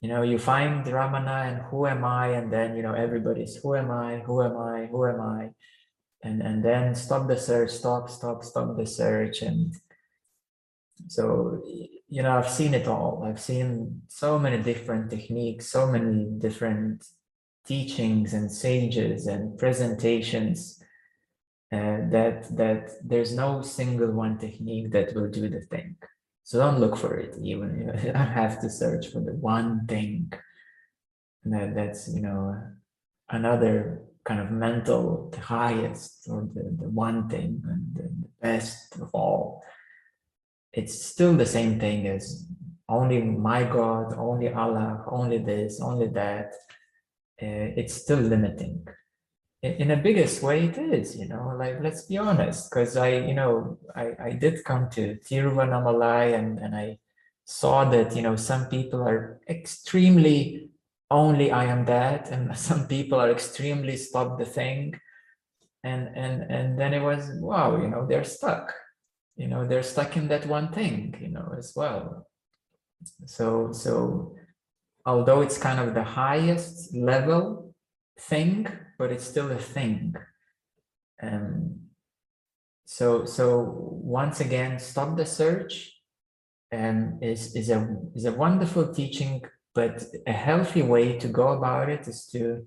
you 0.01 0.09
know 0.09 0.23
you 0.23 0.39
find 0.39 0.85
ramana 0.85 1.49
and 1.49 1.63
who 1.71 1.87
am 1.87 2.05
i? 2.05 2.29
And 2.29 2.53
then 2.53 2.77
you 2.77 2.83
know 2.83 2.93
everybody's 2.93 3.57
who 3.57 3.75
am 3.75 3.91
i? 3.91 4.19
Who 4.19 4.43
am 4.43 4.57
i? 4.57 4.87
Who 4.91 5.07
am 5.07 5.21
i? 5.21 5.51
And 6.23 6.43
and 6.43 6.65
then 6.65 6.95
stop 6.95 7.29
the 7.29 7.39
search 7.39 7.71
stop 7.71 8.11
stop 8.11 8.45
stop 8.45 8.77
the 8.77 8.87
search. 8.87 9.43
And 9.43 9.75
so 11.09 11.63
you 12.09 12.23
know 12.23 12.37
i've 12.39 12.49
seen 12.51 12.75
it 12.75 12.87
all. 12.87 13.23
I've 13.27 13.41
seen 13.41 14.03
so 14.09 14.39
many 14.39 14.63
different 14.63 15.11
techniques 15.11 15.71
so 15.71 15.87
many 15.87 16.27
different 16.39 17.05
teachings 17.67 18.33
and 18.33 18.51
sages 18.51 19.27
and 19.27 19.59
presentations 19.59 20.83
uh, 21.73 21.99
that 22.11 22.47
that 22.57 22.91
there's 23.05 23.35
no 23.35 23.61
single 23.61 24.13
one 24.13 24.39
technique 24.39 24.93
that 24.93 25.15
will 25.15 25.29
do 25.29 25.49
the 25.49 25.61
thing 25.63 25.97
so 26.47 26.53
don't 26.59 26.81
look 26.81 26.97
for 26.97 27.13
it 27.25 27.33
even 27.51 27.69
you 27.79 27.85
know, 28.13 28.19
i 28.25 28.27
have 28.41 28.61
to 28.61 28.69
search 28.71 29.05
for 29.13 29.21
the 29.21 29.37
one 29.55 29.87
thing 29.87 30.33
that 31.45 31.75
that's 31.75 32.03
you 32.15 32.23
know 32.23 32.41
another 33.31 34.03
kind 34.25 34.41
of 34.41 34.51
mental 34.51 35.31
the 35.35 35.41
highest 35.41 36.27
or 36.29 36.41
the, 36.55 36.65
the 36.83 36.91
one 37.07 37.29
thing 37.29 37.63
and 37.71 37.83
the, 37.97 38.03
the 38.23 38.31
best 38.41 38.97
of 38.97 39.09
all 39.13 39.63
it's 40.73 40.95
still 41.13 41.35
the 41.35 41.53
same 41.59 41.81
thing 41.81 42.07
as 42.07 42.47
only 42.89 43.21
my 43.23 43.65
God, 43.65 44.15
only 44.17 44.53
Allah, 44.53 45.05
only 45.11 45.39
this, 45.39 45.81
only 45.81 46.09
that. 46.09 46.53
Uh, 47.43 47.75
it's 47.77 47.95
still 47.95 48.19
limiting. 48.19 48.87
In, 49.63 49.91
a 49.91 49.97
biggest 49.97 50.43
way, 50.43 50.67
it 50.67 50.79
is, 50.79 51.17
you 51.17 51.27
know, 51.27 51.57
like, 51.59 51.83
let's 51.83 52.03
be 52.03 52.19
honest, 52.19 52.71
because 52.71 52.97
I, 52.97 53.17
you 53.17 53.35
know, 53.35 53.79
I, 53.97 54.13
I 54.23 54.31
did 54.33 54.65
come 54.65 54.89
to 54.91 55.17
Tiruvannamalai 55.17 56.39
and, 56.39 56.59
and 56.59 56.77
I 56.77 56.99
saw 57.45 57.85
that, 57.87 58.15
you 58.15 58.23
know, 58.23 58.37
some 58.37 58.67
people 58.67 59.03
are 59.03 59.41
extremely 59.49 60.69
only 61.11 61.51
I 61.51 61.65
am 61.65 61.85
that, 61.87 62.31
and 62.31 62.57
some 62.69 62.87
people 62.87 63.19
are 63.19 63.31
extremely 63.31 63.97
stop 63.97 64.39
the 64.39 64.45
thing. 64.45 65.01
And, 65.83 66.11
and, 66.15 66.43
and 66.51 66.79
then 66.79 66.95
it 66.95 67.03
was, 67.03 67.31
wow, 67.41 67.81
you 67.81 67.89
know, 67.89 68.07
they're 68.07 68.25
stuck 68.25 68.73
you 69.37 69.47
know 69.47 69.67
they're 69.67 69.83
stuck 69.83 70.17
in 70.17 70.29
that 70.29 70.47
one 70.47 70.73
thing 70.73 71.15
you 71.21 71.29
know 71.29 71.55
as 71.57 71.73
well 71.77 72.27
so 73.27 73.71
so 73.73 74.35
although 75.05 75.43
it's 75.43 75.59
kind 75.59 75.79
of 75.79 75.95
the 75.95 76.03
highest 76.03 76.95
level 76.95 77.75
thing 78.19 78.67
but 78.99 79.13
it's 79.13 79.25
still 79.25 79.51
a 79.51 79.59
thing. 79.59 80.15
Um 81.23 81.81
so 82.85 83.25
so 83.25 83.75
once 84.21 84.41
again 84.41 84.79
stop 84.79 85.17
the 85.17 85.27
search 85.27 85.93
um 86.73 87.19
is 87.21 87.57
is 87.57 87.69
a 87.69 87.97
is 88.15 88.27
a 88.27 88.33
wonderful 88.33 88.95
teaching 88.95 89.43
but 89.75 90.05
a 90.27 90.33
healthy 90.33 90.83
way 90.83 91.19
to 91.19 91.27
go 91.27 91.49
about 91.49 91.89
it 91.89 92.07
is 92.07 92.27
to 92.27 92.65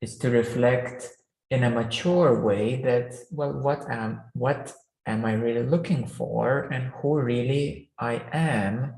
is 0.00 0.16
to 0.16 0.30
reflect 0.30 1.10
in 1.50 1.62
a 1.64 1.70
mature 1.70 2.42
way 2.42 2.80
that 2.80 3.14
well 3.30 3.52
what 3.52 3.88
am 3.90 4.22
what 4.32 4.72
am 5.06 5.24
I 5.24 5.34
really 5.34 5.66
looking 5.66 6.06
for 6.06 6.62
and 6.72 6.92
who 7.00 7.20
really 7.20 7.90
I 7.98 8.22
am? 8.32 8.94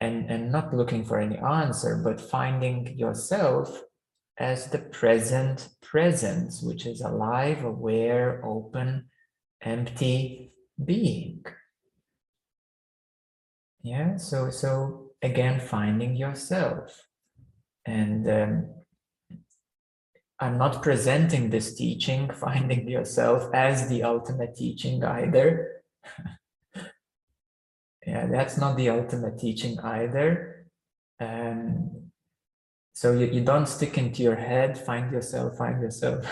And, 0.00 0.30
and 0.30 0.52
not 0.52 0.72
looking 0.72 1.04
for 1.04 1.18
any 1.18 1.36
answer, 1.38 2.00
but 2.04 2.20
finding 2.20 2.96
yourself 2.96 3.82
as 4.38 4.68
the 4.68 4.78
present 4.78 5.68
presence, 5.82 6.62
which 6.62 6.86
is 6.86 7.00
alive, 7.00 7.64
aware, 7.64 8.44
open, 8.44 9.06
empty 9.62 10.52
being. 10.82 11.44
Yeah, 13.82 14.16
so 14.16 14.50
so 14.50 15.10
again, 15.22 15.60
finding 15.60 16.16
yourself. 16.16 17.06
And 17.84 18.28
um, 18.28 18.66
I'm 20.38 20.58
not 20.58 20.82
presenting 20.82 21.50
this 21.50 21.74
teaching, 21.74 22.30
finding 22.40 22.88
yourself, 22.88 23.52
as 23.54 23.88
the 23.88 24.04
ultimate 24.04 24.54
teaching 24.56 25.02
either. 25.04 25.82
yeah, 28.06 28.26
that's 28.26 28.56
not 28.56 28.76
the 28.76 28.90
ultimate 28.90 29.38
teaching 29.38 29.78
either. 29.80 30.66
Um, 31.20 32.07
so 32.98 33.12
you, 33.12 33.26
you 33.26 33.42
don't 33.42 33.68
stick 33.68 33.96
into 33.96 34.24
your 34.24 34.34
head, 34.34 34.76
find 34.76 35.12
yourself, 35.12 35.56
find 35.56 35.80
yourself, 35.80 36.26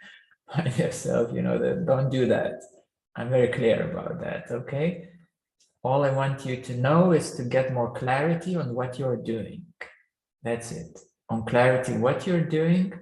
find 0.54 0.76
yourself, 0.76 1.32
you 1.32 1.40
know, 1.40 1.56
the, 1.58 1.82
don't 1.86 2.10
do 2.10 2.26
that. 2.26 2.60
I'm 3.16 3.30
very 3.30 3.48
clear 3.48 3.90
about 3.90 4.20
that, 4.20 4.50
okay? 4.50 5.08
All 5.82 6.04
I 6.04 6.10
want 6.10 6.44
you 6.44 6.60
to 6.60 6.76
know 6.76 7.12
is 7.12 7.30
to 7.36 7.44
get 7.44 7.72
more 7.72 7.90
clarity 7.92 8.54
on 8.54 8.74
what 8.74 8.98
you're 8.98 9.16
doing. 9.16 9.62
That's 10.42 10.72
it. 10.72 11.00
On 11.30 11.46
clarity, 11.46 11.94
what 11.96 12.26
you're 12.26 12.44
doing, 12.44 12.92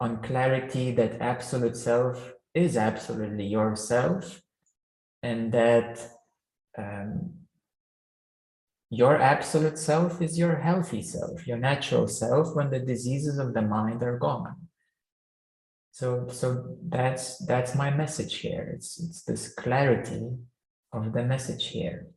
on 0.00 0.22
clarity 0.22 0.90
that 0.92 1.20
absolute 1.20 1.76
self 1.76 2.32
is 2.54 2.78
absolutely 2.78 3.44
yourself, 3.44 4.40
and 5.22 5.52
that 5.52 6.00
um, 6.78 7.41
your 8.92 9.16
absolute 9.16 9.78
self 9.78 10.20
is 10.20 10.38
your 10.38 10.56
healthy 10.56 11.00
self, 11.00 11.46
your 11.46 11.56
natural 11.56 12.06
self 12.06 12.54
when 12.54 12.68
the 12.68 12.78
diseases 12.78 13.38
of 13.38 13.54
the 13.54 13.62
mind 13.62 14.02
are 14.02 14.18
gone. 14.18 14.54
So, 15.92 16.28
so 16.28 16.76
that's 16.88 17.38
that's 17.46 17.74
my 17.74 17.88
message 17.88 18.40
here. 18.40 18.70
It's 18.74 19.00
it's 19.02 19.22
this 19.22 19.54
clarity 19.54 20.28
of 20.92 21.14
the 21.14 21.24
message 21.24 21.68
here. 21.68 22.08